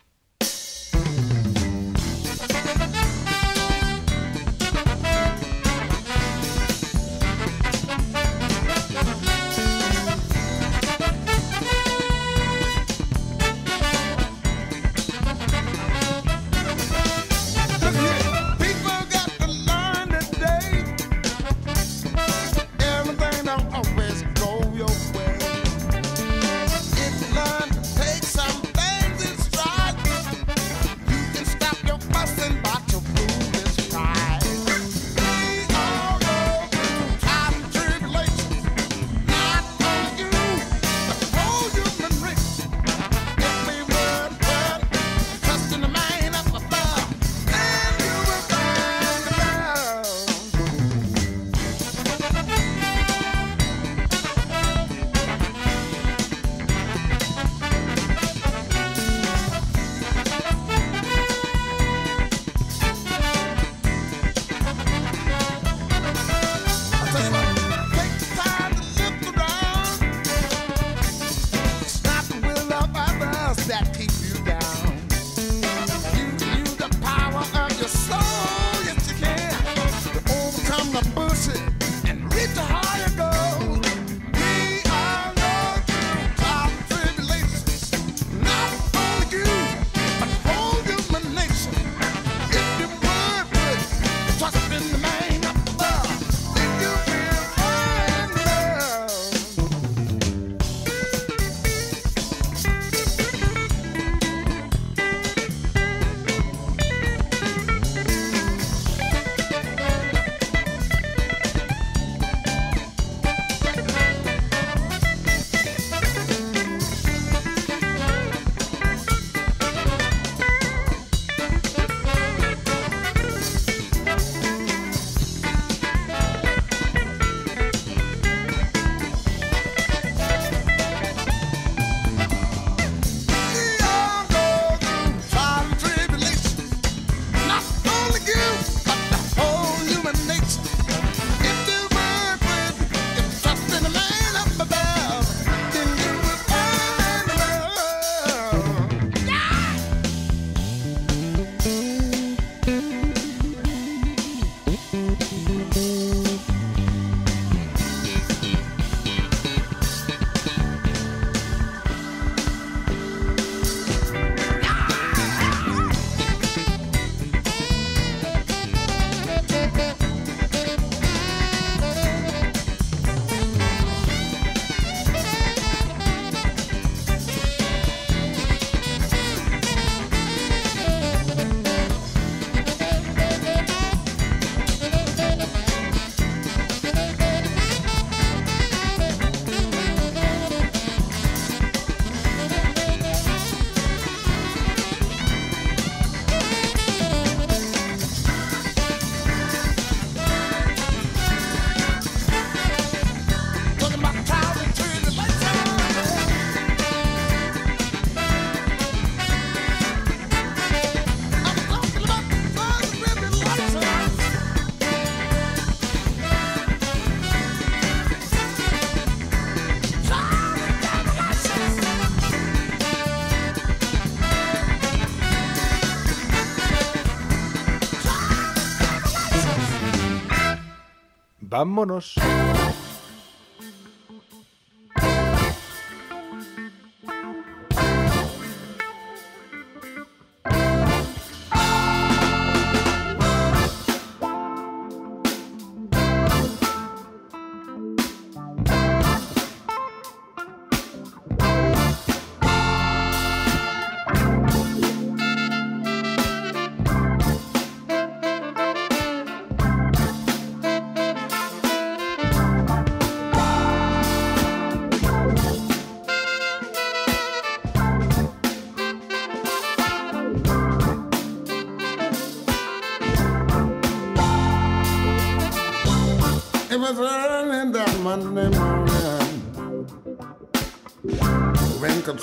Vámonos. 231.64 232.23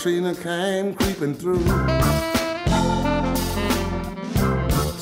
Katrina 0.02 0.34
came 0.34 0.95
creeping 0.95 1.36
through. 1.36 1.64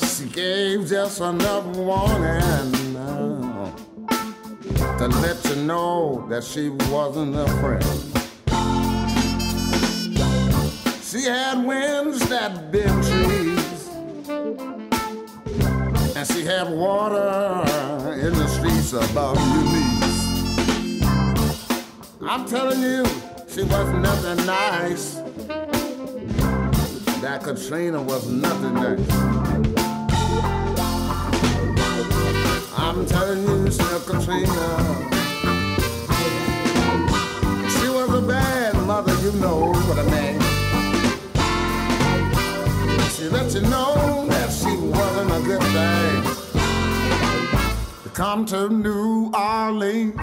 She 0.06 0.26
gave 0.28 0.86
just 0.86 1.22
enough 1.22 1.64
warning 1.74 2.96
uh, 2.98 3.72
to 4.98 5.08
let 5.08 5.42
you 5.46 5.56
know 5.64 6.26
that 6.28 6.44
she 6.44 6.68
wasn't 6.90 7.34
a 7.34 7.48
friend. 7.62 7.82
She 11.02 11.24
had 11.24 11.64
winds 11.64 12.28
that 12.28 12.70
bent 12.70 13.02
trees, 13.02 13.88
and 16.14 16.28
she 16.28 16.44
had 16.44 16.68
water 16.68 17.64
in 18.20 18.34
the 18.34 18.48
streets 18.48 18.92
above 18.92 19.38
your 19.38 19.64
knees. 19.64 21.00
I'm 22.20 22.44
telling 22.44 22.82
you, 22.82 23.06
she 23.52 23.62
was 23.62 23.88
nothing 23.94 24.46
nice. 24.46 25.14
That 27.20 27.42
Katrina 27.42 28.00
was 28.02 28.28
nothing 28.28 28.74
nice. 28.74 29.10
I'm 32.76 33.06
telling 33.06 33.42
you, 33.42 33.70
Sir 33.70 34.00
Katrina. 34.00 34.68
She 37.70 37.88
was 37.88 38.14
a 38.14 38.22
bad 38.26 38.74
mother, 38.86 39.14
you 39.22 39.32
know 39.32 39.72
what 39.72 39.98
I 39.98 40.04
mean. 40.14 40.40
She 43.10 43.28
let 43.28 43.52
you 43.54 43.62
know 43.62 44.26
that 44.28 44.50
she 44.50 44.76
wasn't 44.76 45.30
a 45.30 45.40
good 45.46 45.62
thing 45.62 46.40
come 48.20 48.44
to 48.44 48.68
New 48.68 49.30
Orleans. 49.32 50.14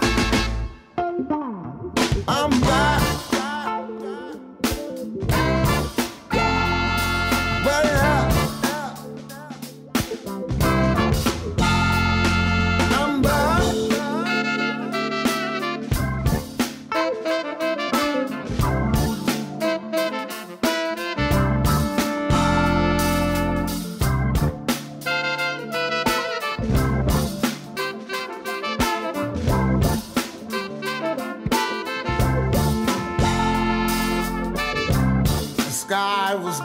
I'm 2.28 2.50
back. 2.60 3.07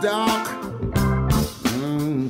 Dark, 0.04 0.48
Mm. 1.80 2.30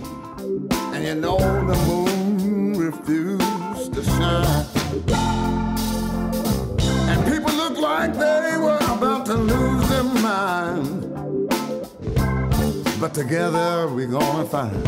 and 0.93 1.03
you 1.03 1.15
know 1.15 1.39
the 1.39 1.75
moon 1.87 2.77
refused 2.77 3.93
to 3.95 4.03
shine. 4.03 4.65
And 7.09 7.19
people 7.25 7.51
looked 7.51 7.79
like 7.79 8.13
they 8.13 8.57
were 8.59 8.77
about 8.95 9.25
to 9.25 9.33
lose 9.33 9.89
their 9.89 10.03
mind. 10.03 11.01
But 13.01 13.15
together 13.15 13.87
we're 13.87 14.05
gonna 14.19 14.45
find. 14.45 14.83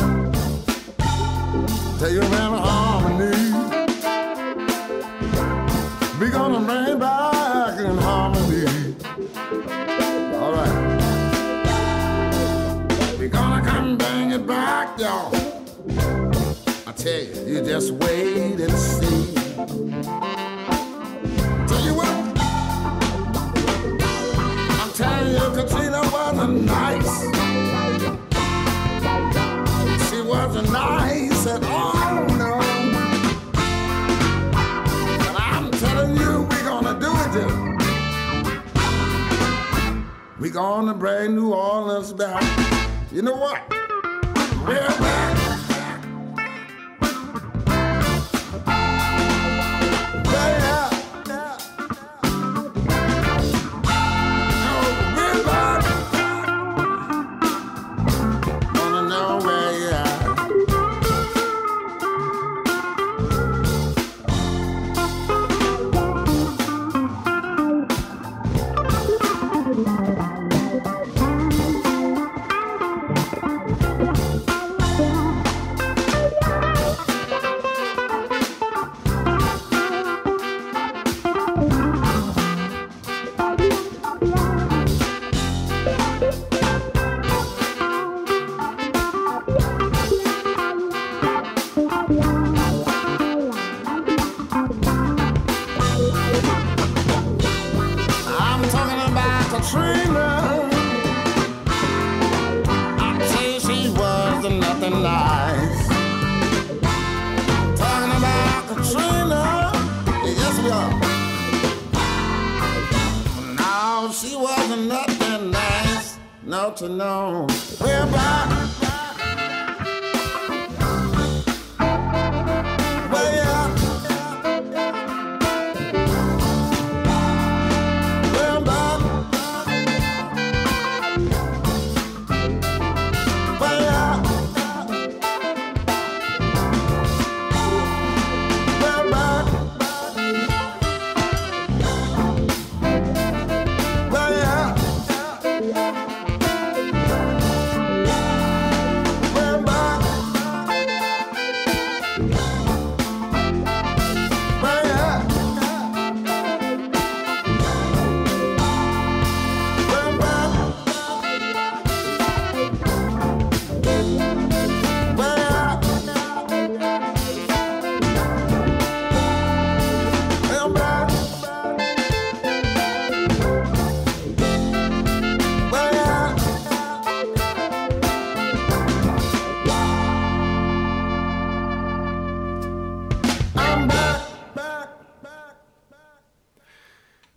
Tell 1.98 2.12
you 2.16 2.20
man 2.20 2.52
harmony. 2.66 3.36
We're 6.20 6.30
gonna 6.30 6.60
bring 6.60 6.98
back 7.00 7.80
in 7.80 7.98
harmony. 7.98 8.94
All 10.40 10.52
right. 10.52 10.95
We're 13.26 13.32
gonna 13.32 13.60
come 13.60 13.98
bring 13.98 14.30
it 14.30 14.46
back, 14.46 15.00
y'all. 15.00 15.34
I 16.86 16.92
tell 16.92 17.12
you, 17.12 17.54
you 17.54 17.60
just 17.60 17.90
wait 17.90 18.60
and 18.60 18.70
see. 18.70 19.34
Tell 21.66 21.82
you 21.84 21.94
what, 21.96 22.06
I'm 24.80 24.92
telling 24.92 25.32
you, 25.34 25.50
Katrina 25.60 26.02
wasn't 26.12 26.66
nice. 26.66 27.14
She 30.08 30.18
wasn't 30.22 30.70
nice 30.70 31.46
at 31.48 31.64
all, 31.64 32.26
no. 32.38 32.60
But 35.18 35.36
I'm 35.36 35.72
telling 35.72 36.16
you, 36.16 36.42
we're 36.42 36.62
gonna 36.62 36.94
do 37.00 37.10
it, 37.10 37.34
yeah. 37.40 37.74
We're 40.38 40.52
gonna 40.52 40.94
bring 40.94 41.34
New 41.34 41.52
Orleans 41.54 42.12
back. 42.12 42.75
You 43.16 43.22
know 43.22 43.34
what? 43.34 43.62
We're 44.66 44.76
back. 44.76 45.35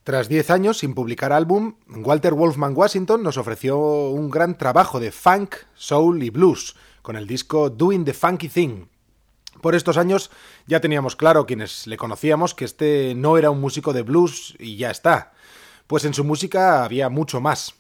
Tras 0.10 0.28
10 0.28 0.49
años 0.49 0.80
sin 0.80 0.95
publicar 0.95 1.32
álbum, 1.32 1.76
Walter 1.88 2.34
Wolfman 2.34 2.76
Washington 2.76 3.22
nos 3.22 3.38
ofreció 3.38 3.78
un 3.78 4.32
gran 4.32 4.57
trabajo 4.57 4.99
de 4.99 5.12
funk, 5.12 5.53
soul 5.76 6.24
y 6.24 6.32
blues 6.32 6.76
con 7.03 7.16
el 7.16 7.28
disco 7.28 7.70
Doing 7.70 8.05
the 8.05 8.16
Funky 8.16 8.49
Thing. 8.49 8.86
Por 9.62 9.76
estos 9.76 9.97
años 9.97 10.32
ya 10.66 10.80
teníamos 10.80 11.16
claro 11.16 11.45
quienes 11.45 11.86
le 11.86 11.95
conocíamos 11.95 12.55
que 12.55 12.66
este 12.66 13.14
no 13.16 13.38
era 13.38 13.51
un 13.51 13.62
músico 13.62 13.93
de 13.93 14.01
blues 14.01 14.55
y 14.57 14.78
ya 14.78 14.89
está, 14.89 15.34
pues 15.86 16.03
en 16.05 16.16
su 16.16 16.24
música 16.24 16.84
había 16.84 17.10
mucho 17.10 17.39
más. 17.39 17.76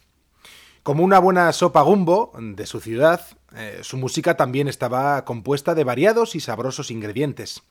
Como 0.83 1.03
una 1.03 1.17
buena 1.17 1.51
sopa 1.51 1.81
gumbo 1.81 2.31
de 2.37 2.67
su 2.67 2.79
ciudad, 2.79 3.25
eh, 3.55 3.79
su 3.81 3.97
música 3.97 4.37
también 4.37 4.67
estaba 4.67 5.25
compuesta 5.25 5.73
de 5.73 5.83
variados 5.83 6.35
y 6.35 6.41
sabrosos 6.41 6.91
ingredientes. 6.91 7.63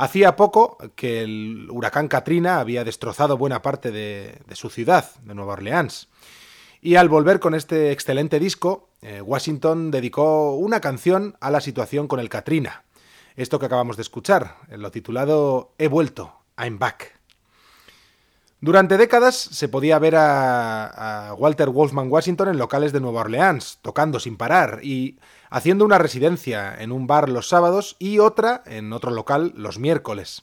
Hacía 0.00 0.34
poco 0.34 0.78
que 0.96 1.20
el 1.20 1.68
huracán 1.70 2.08
Katrina 2.08 2.58
había 2.58 2.84
destrozado 2.84 3.36
buena 3.36 3.60
parte 3.60 3.90
de, 3.90 4.40
su 4.54 4.70
ciudad, 4.70 5.04
de 5.24 5.34
Nueva 5.34 5.52
Orleans. 5.52 6.08
Y 6.80 6.94
al 6.94 7.10
volver 7.10 7.38
con 7.38 7.54
este 7.54 7.92
excelente 7.92 8.38
disco, 8.38 8.88
eh, 9.02 9.20
Washington 9.20 9.90
dedicó 9.90 10.54
una 10.54 10.80
canción 10.80 11.36
a 11.42 11.50
la 11.50 11.60
situación 11.60 12.08
con 12.08 12.18
el 12.18 12.30
Katrina. 12.30 12.84
Esto 13.36 13.58
que 13.58 13.66
acabamos 13.66 13.96
de 13.96 14.02
escuchar, 14.02 14.56
en 14.70 14.80
lo 14.80 14.90
titulado 14.90 15.74
He 15.76 15.88
vuelto, 15.88 16.32
I'm 16.56 16.78
back. 16.78 17.19
Durante 18.62 18.98
décadas 18.98 19.36
se 19.36 19.68
podía 19.68 19.98
ver 19.98 20.16
a, 20.16 21.34
Walter 21.38 21.70
Wolfman 21.70 22.10
Washington 22.10 22.48
en 22.48 22.58
locales 22.58 22.92
de 22.92 23.00
Nueva 23.00 23.22
Orleans, 23.22 23.78
tocando 23.80 24.20
sin 24.20 24.36
parar 24.36 24.80
y 24.82 25.18
haciendo 25.48 25.86
una 25.86 25.96
residencia 25.96 26.76
en 26.78 26.92
un 26.92 27.06
bar 27.06 27.30
los 27.30 27.48
sábados 27.48 27.96
y 27.98 28.18
otra 28.18 28.62
en 28.66 28.92
otro 28.92 29.12
local 29.12 29.54
los 29.56 29.78
miércoles. 29.78 30.42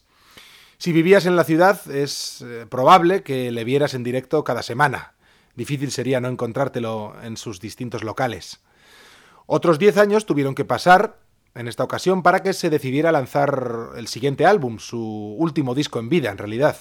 Si 0.79 0.91
vivías 0.93 1.27
en 1.27 1.35
la 1.35 1.43
ciudad 1.43 1.79
es 1.91 2.41
eh, 2.41 2.65
probable 2.67 3.21
que 3.21 3.51
le 3.51 3.63
vieras 3.63 3.93
en 3.93 4.03
directo 4.03 4.43
cada 4.43 4.63
semana. 4.63 5.13
Difícil 5.55 5.91
sería 5.91 6.19
no 6.19 6.27
encontrártelo 6.27 7.13
en 7.21 7.37
sus 7.37 7.59
distintos 7.59 8.03
locales. 8.03 8.61
Otros 9.45 9.77
diez 9.77 9.97
años 9.97 10.25
tuvieron 10.25 10.55
que 10.55 10.65
pasar 10.65 11.19
en 11.53 11.67
esta 11.67 11.83
ocasión 11.83 12.23
para 12.23 12.41
que 12.41 12.53
se 12.53 12.69
decidiera 12.71 13.11
lanzar 13.11 13.89
el 13.95 14.07
siguiente 14.07 14.45
álbum, 14.45 14.79
su 14.79 15.35
último 15.37 15.75
disco 15.75 15.99
en 15.99 16.09
vida 16.09 16.29
en 16.31 16.37
realidad, 16.37 16.77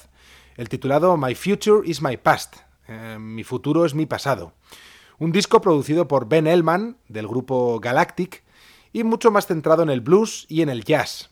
el 0.56 0.68
titulado 0.68 1.16
My 1.16 1.34
Future 1.34 1.86
is 1.88 2.02
My 2.02 2.16
Past, 2.16 2.56
eh, 2.88 3.18
mi 3.20 3.44
futuro 3.44 3.84
es 3.84 3.94
mi 3.94 4.06
pasado. 4.06 4.52
Un 5.18 5.32
disco 5.32 5.60
producido 5.60 6.08
por 6.08 6.28
Ben 6.28 6.46
Elman, 6.46 6.98
del 7.08 7.26
grupo 7.26 7.80
Galactic, 7.80 8.44
y 8.92 9.04
mucho 9.04 9.30
más 9.30 9.46
centrado 9.46 9.82
en 9.82 9.90
el 9.90 10.00
blues 10.00 10.46
y 10.48 10.62
en 10.62 10.68
el 10.68 10.84
jazz. 10.84 11.30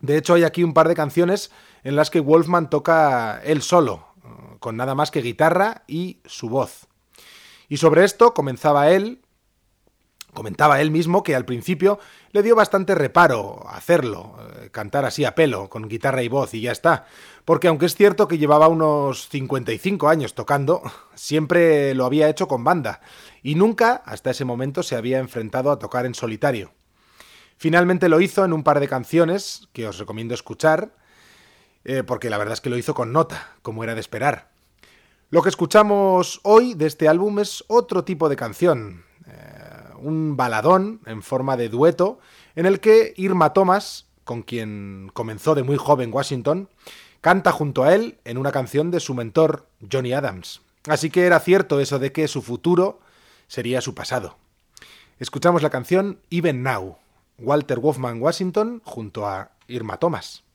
De 0.00 0.16
hecho, 0.16 0.34
hay 0.34 0.44
aquí 0.44 0.64
un 0.64 0.74
par 0.74 0.88
de 0.88 0.94
canciones 0.94 1.50
en 1.84 1.96
las 1.96 2.10
que 2.10 2.20
Wolfman 2.20 2.70
toca 2.70 3.40
él 3.44 3.62
solo, 3.62 4.06
con 4.60 4.76
nada 4.76 4.94
más 4.94 5.10
que 5.10 5.22
guitarra 5.22 5.84
y 5.86 6.20
su 6.24 6.48
voz. 6.48 6.86
Y 7.68 7.78
sobre 7.78 8.04
esto 8.04 8.34
comenzaba 8.34 8.90
él, 8.90 9.20
comentaba 10.36 10.80
él 10.80 10.92
mismo 10.92 11.24
que 11.24 11.34
al 11.34 11.46
principio 11.46 11.98
le 12.30 12.44
dio 12.44 12.54
bastante 12.54 12.94
reparo 12.94 13.66
hacerlo, 13.68 14.36
eh, 14.38 14.68
cantar 14.70 15.06
así 15.06 15.24
a 15.24 15.34
pelo, 15.34 15.68
con 15.68 15.88
guitarra 15.88 16.22
y 16.22 16.28
voz 16.28 16.54
y 16.54 16.60
ya 16.60 16.70
está, 16.70 17.06
porque 17.44 17.66
aunque 17.66 17.86
es 17.86 17.96
cierto 17.96 18.28
que 18.28 18.38
llevaba 18.38 18.68
unos 18.68 19.28
55 19.30 20.08
años 20.08 20.34
tocando, 20.34 20.82
siempre 21.14 21.94
lo 21.94 22.04
había 22.04 22.28
hecho 22.28 22.46
con 22.46 22.62
banda, 22.62 23.00
y 23.42 23.54
nunca 23.54 24.02
hasta 24.04 24.30
ese 24.30 24.44
momento 24.44 24.82
se 24.84 24.94
había 24.94 25.18
enfrentado 25.18 25.72
a 25.72 25.78
tocar 25.78 26.04
en 26.06 26.14
solitario. 26.14 26.70
Finalmente 27.56 28.10
lo 28.10 28.20
hizo 28.20 28.44
en 28.44 28.52
un 28.52 28.62
par 28.62 28.78
de 28.78 28.88
canciones 28.88 29.68
que 29.72 29.88
os 29.88 29.98
recomiendo 29.98 30.34
escuchar, 30.34 30.90
eh, 31.84 32.02
porque 32.06 32.28
la 32.28 32.36
verdad 32.36 32.52
es 32.52 32.60
que 32.60 32.68
lo 32.68 32.76
hizo 32.76 32.92
con 32.92 33.12
nota, 33.12 33.54
como 33.62 33.82
era 33.82 33.94
de 33.94 34.00
esperar. 34.00 34.50
Lo 35.30 35.42
que 35.42 35.48
escuchamos 35.48 36.40
hoy 36.42 36.74
de 36.74 36.86
este 36.86 37.08
álbum 37.08 37.38
es 37.38 37.64
otro 37.68 38.04
tipo 38.04 38.28
de 38.28 38.36
canción, 38.36 39.05
un 40.00 40.36
baladón 40.36 41.00
en 41.06 41.22
forma 41.22 41.56
de 41.56 41.68
dueto, 41.68 42.18
en 42.54 42.66
el 42.66 42.80
que 42.80 43.14
Irma 43.16 43.52
Thomas, 43.52 44.06
con 44.24 44.42
quien 44.42 45.10
comenzó 45.12 45.54
de 45.54 45.62
muy 45.62 45.76
joven 45.76 46.12
Washington, 46.12 46.68
canta 47.20 47.52
junto 47.52 47.84
a 47.84 47.94
él 47.94 48.18
en 48.24 48.38
una 48.38 48.52
canción 48.52 48.90
de 48.90 49.00
su 49.00 49.14
mentor, 49.14 49.66
Johnny 49.90 50.12
Adams. 50.12 50.62
Así 50.86 51.10
que 51.10 51.26
era 51.26 51.40
cierto 51.40 51.80
eso 51.80 51.98
de 51.98 52.12
que 52.12 52.28
su 52.28 52.42
futuro 52.42 53.00
sería 53.48 53.80
su 53.80 53.94
pasado. 53.94 54.36
Escuchamos 55.18 55.62
la 55.62 55.70
canción 55.70 56.20
Even 56.30 56.62
Now, 56.62 56.98
Walter 57.38 57.80
Wolfman 57.80 58.20
Washington 58.22 58.82
junto 58.84 59.26
a 59.26 59.50
Irma 59.66 59.98
Thomas. 59.98 60.45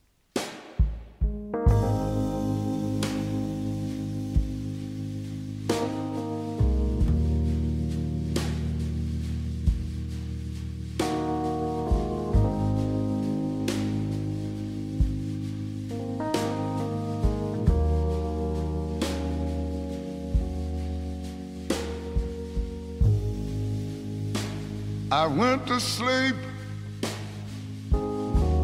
I 25.14 25.28
went 25.28 25.68
to 25.68 25.78
sleep 25.78 26.38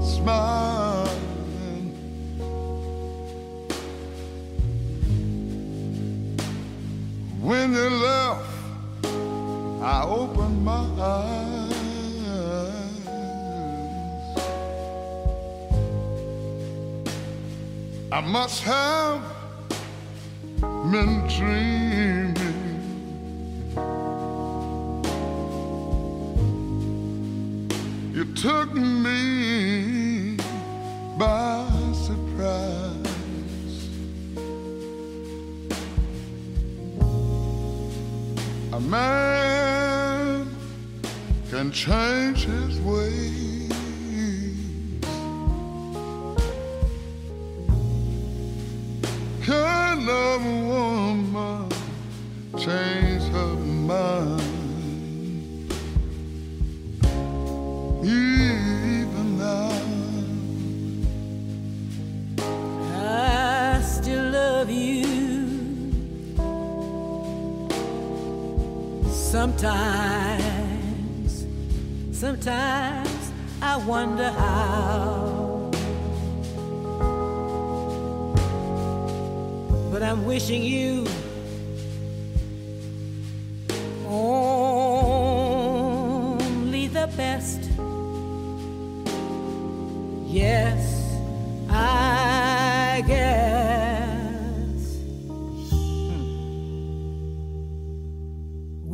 smiling. 0.02 1.12
When 7.42 7.74
you 7.74 7.90
left, 7.90 8.50
I 9.84 10.06
opened 10.08 10.64
my 10.64 10.88
eyes. 11.02 11.74
I 18.10 18.22
must 18.22 18.64
have 18.64 19.22
been 20.62 21.28
dreaming. 21.28 22.37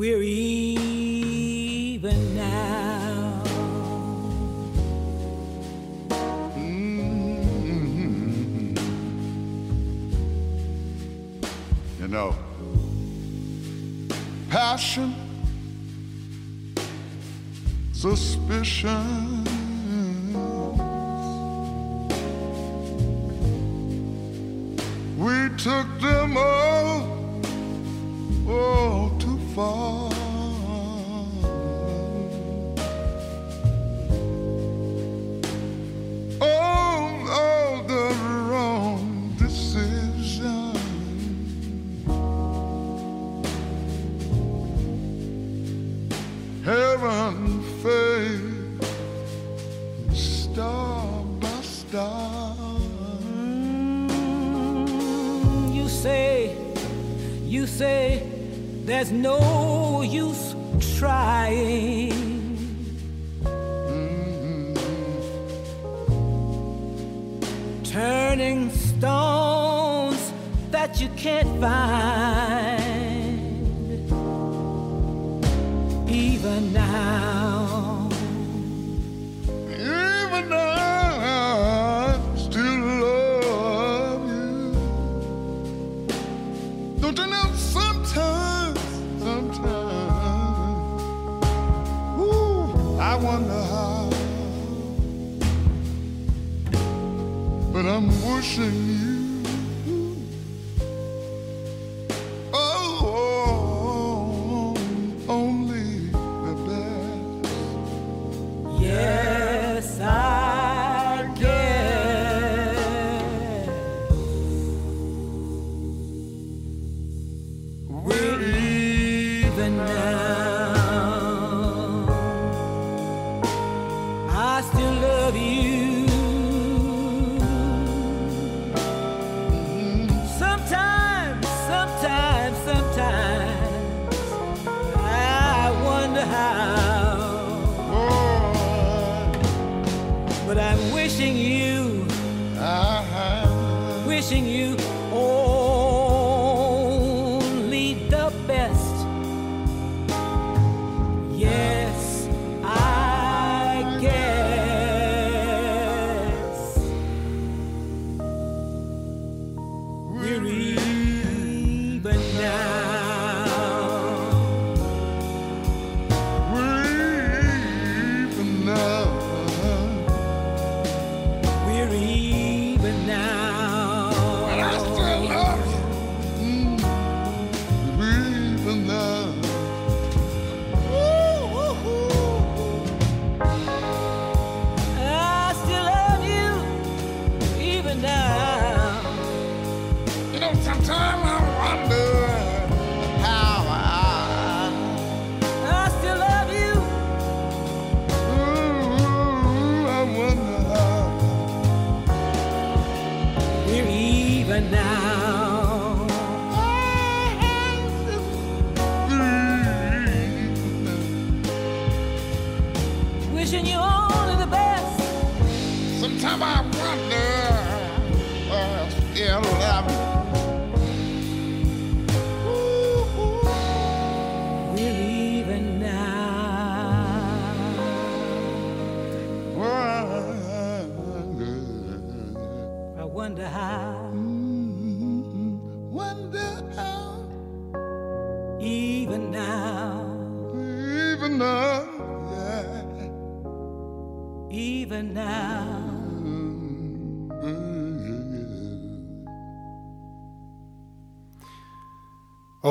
We're 0.04 0.22
even 0.22 2.01
now. 2.36 3.41
Mm. 6.58 7.47
you 12.01 12.08
know, 12.10 12.36
passion, 14.49 15.16
suspicion. 17.93 19.45
We 25.18 25.47
took 25.58 25.88
them 26.01 26.36
all, 26.36 26.62
fall. 29.54 30.03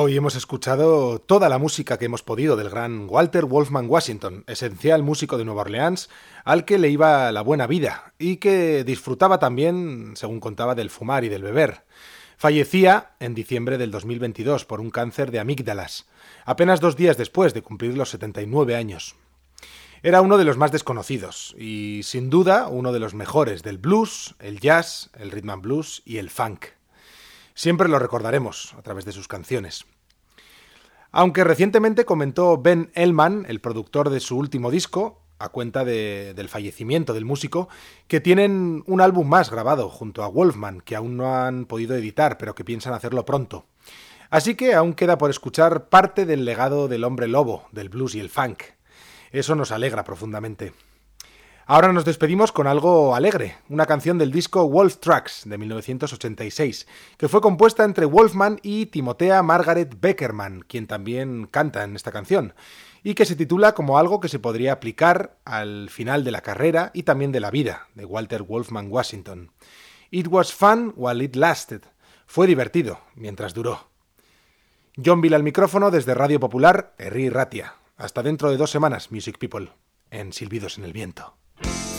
Hoy 0.05 0.17
hemos 0.17 0.35
escuchado 0.35 1.19
toda 1.19 1.47
la 1.47 1.57
música 1.57 1.97
que 1.97 2.03
hemos 2.03 2.23
podido 2.23 2.57
del 2.57 2.69
gran 2.69 3.07
Walter 3.09 3.45
Wolfman 3.45 3.89
Washington, 3.89 4.43
esencial 4.47 5.01
músico 5.01 5.37
de 5.37 5.45
Nueva 5.45 5.61
Orleans, 5.61 6.09
al 6.43 6.65
que 6.65 6.77
le 6.77 6.89
iba 6.89 7.31
la 7.31 7.41
buena 7.41 7.67
vida 7.67 8.13
y 8.19 8.35
que 8.35 8.83
disfrutaba 8.83 9.39
también, 9.39 10.11
según 10.17 10.41
contaba, 10.41 10.75
del 10.75 10.89
fumar 10.89 11.23
y 11.23 11.29
del 11.29 11.41
beber. 11.41 11.85
Fallecía 12.35 13.13
en 13.21 13.33
diciembre 13.33 13.77
del 13.77 13.91
2022 13.91 14.65
por 14.65 14.81
un 14.81 14.89
cáncer 14.89 15.31
de 15.31 15.39
amígdalas, 15.39 16.05
apenas 16.43 16.81
dos 16.81 16.97
días 16.97 17.15
después 17.15 17.53
de 17.53 17.61
cumplir 17.61 17.95
los 17.95 18.09
79 18.09 18.75
años. 18.75 19.15
Era 20.01 20.19
uno 20.19 20.37
de 20.37 20.43
los 20.43 20.57
más 20.57 20.73
desconocidos 20.73 21.55
y, 21.57 22.01
sin 22.03 22.29
duda, 22.29 22.67
uno 22.67 22.91
de 22.91 22.99
los 22.99 23.13
mejores 23.13 23.63
del 23.63 23.77
blues, 23.77 24.35
el 24.39 24.59
jazz, 24.59 25.11
el 25.17 25.31
rhythm 25.31 25.51
and 25.51 25.61
blues 25.61 26.01
y 26.03 26.17
el 26.17 26.29
funk. 26.29 26.65
Siempre 27.55 27.87
lo 27.87 27.99
recordaremos 27.99 28.73
a 28.77 28.81
través 28.81 29.05
de 29.05 29.11
sus 29.11 29.27
canciones. 29.27 29.85
Aunque 31.15 31.43
recientemente 31.43 32.05
comentó 32.05 32.57
Ben 32.57 32.89
Elman, 32.95 33.45
el 33.47 33.61
productor 33.61 34.09
de 34.09 34.19
su 34.19 34.35
último 34.35 34.71
disco, 34.71 35.21
a 35.37 35.49
cuenta 35.49 35.85
de- 35.85 36.33
del 36.33 36.49
fallecimiento 36.49 37.13
del 37.13 37.23
músico, 37.23 37.69
que 38.07 38.19
tienen 38.19 38.83
un 38.87 38.99
álbum 38.99 39.27
más 39.27 39.51
grabado 39.51 39.89
junto 39.89 40.23
a 40.23 40.27
Wolfman, 40.27 40.81
que 40.81 40.95
aún 40.95 41.15
no 41.15 41.35
han 41.35 41.65
podido 41.65 41.95
editar, 41.95 42.39
pero 42.39 42.55
que 42.55 42.65
piensan 42.65 42.93
hacerlo 42.95 43.25
pronto. 43.25 43.65
Así 44.31 44.55
que 44.55 44.73
aún 44.73 44.95
queda 44.95 45.19
por 45.19 45.29
escuchar 45.29 45.87
parte 45.89 46.25
del 46.25 46.45
legado 46.45 46.87
del 46.87 47.03
hombre 47.03 47.27
lobo, 47.27 47.67
del 47.71 47.89
blues 47.89 48.15
y 48.15 48.19
el 48.19 48.29
funk. 48.31 48.63
Eso 49.31 49.53
nos 49.53 49.71
alegra 49.71 50.03
profundamente. 50.03 50.73
Ahora 51.65 51.93
nos 51.93 52.03
despedimos 52.03 52.51
con 52.51 52.67
algo 52.67 53.15
alegre, 53.15 53.55
una 53.69 53.85
canción 53.85 54.17
del 54.17 54.33
disco 54.33 54.67
Wolf 54.67 54.97
Tracks 54.97 55.43
de 55.45 55.57
1986, 55.57 56.87
que 57.17 57.29
fue 57.29 57.39
compuesta 57.39 57.85
entre 57.85 58.03
Wolfman 58.03 58.59
y 58.61 58.87
Timotea 58.87 59.41
Margaret 59.43 59.97
Beckerman, 60.01 60.65
quien 60.67 60.87
también 60.87 61.47
canta 61.49 61.85
en 61.85 61.95
esta 61.95 62.11
canción, 62.11 62.53
y 63.01 63.13
que 63.13 63.23
se 63.23 63.37
titula 63.37 63.73
como 63.73 63.97
algo 63.97 64.19
que 64.19 64.27
se 64.27 64.39
podría 64.39 64.73
aplicar 64.73 65.37
al 65.45 65.89
final 65.89 66.25
de 66.25 66.31
la 66.31 66.41
carrera 66.41 66.91
y 66.93 67.03
también 67.03 67.31
de 67.31 67.39
la 67.39 67.49
vida 67.49 67.87
de 67.95 68.03
Walter 68.03 68.43
Wolfman 68.43 68.91
Washington. 68.91 69.53
It 70.11 70.27
was 70.27 70.53
fun 70.53 70.91
while 70.97 71.23
it 71.23 71.37
lasted. 71.37 71.83
Fue 72.25 72.45
divertido 72.45 72.99
mientras 73.15 73.53
duró. 73.53 73.87
John 75.03 75.21
Bill 75.21 75.33
al 75.33 75.43
micrófono 75.43 75.91
desde 75.91 76.13
Radio 76.13 76.41
Popular, 76.41 76.93
Herri 76.97 77.29
Ratia. 77.29 77.75
Hasta 77.95 78.21
dentro 78.21 78.51
de 78.51 78.57
dos 78.57 78.69
semanas, 78.69 79.13
Music 79.13 79.37
People, 79.37 79.71
en 80.11 80.33
Silbidos 80.33 80.77
en 80.77 80.83
el 80.83 80.91
Viento. 80.91 81.37
Thank 81.63 81.87
you. 81.87 81.92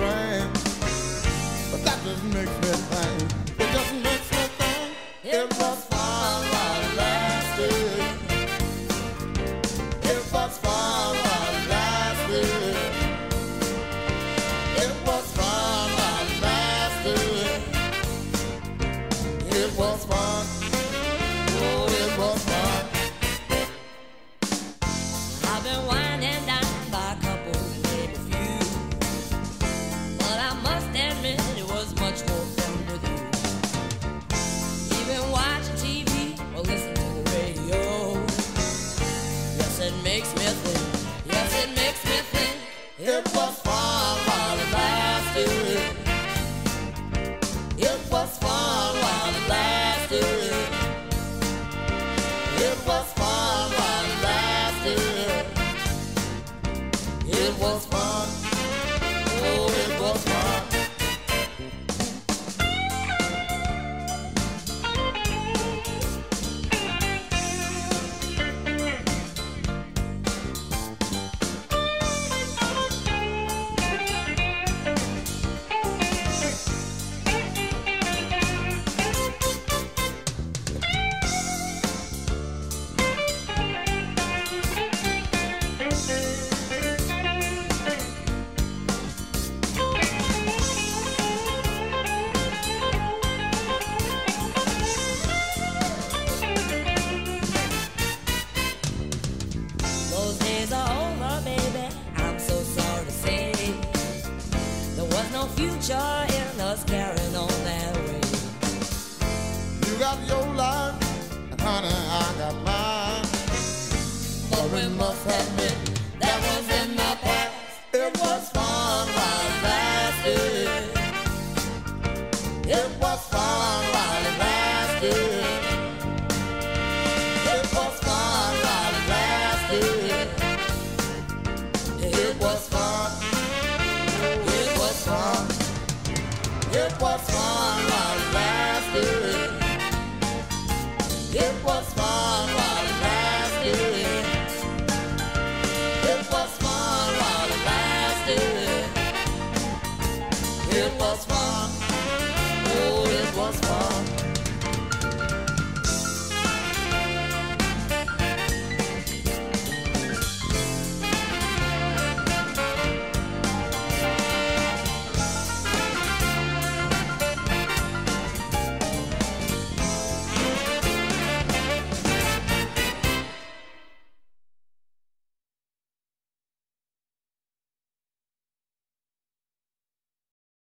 dream. 0.00 0.50
But 1.70 1.84
that 1.84 1.98
just 2.04 2.24
makes 2.24 2.56
me 2.62 2.72
think. 2.90 3.60
It 3.60 3.68
just 3.76 3.92
makes 3.94 4.30
me 4.32 4.44
think. 4.58 4.96
It 5.24 5.58
was. 5.58 5.89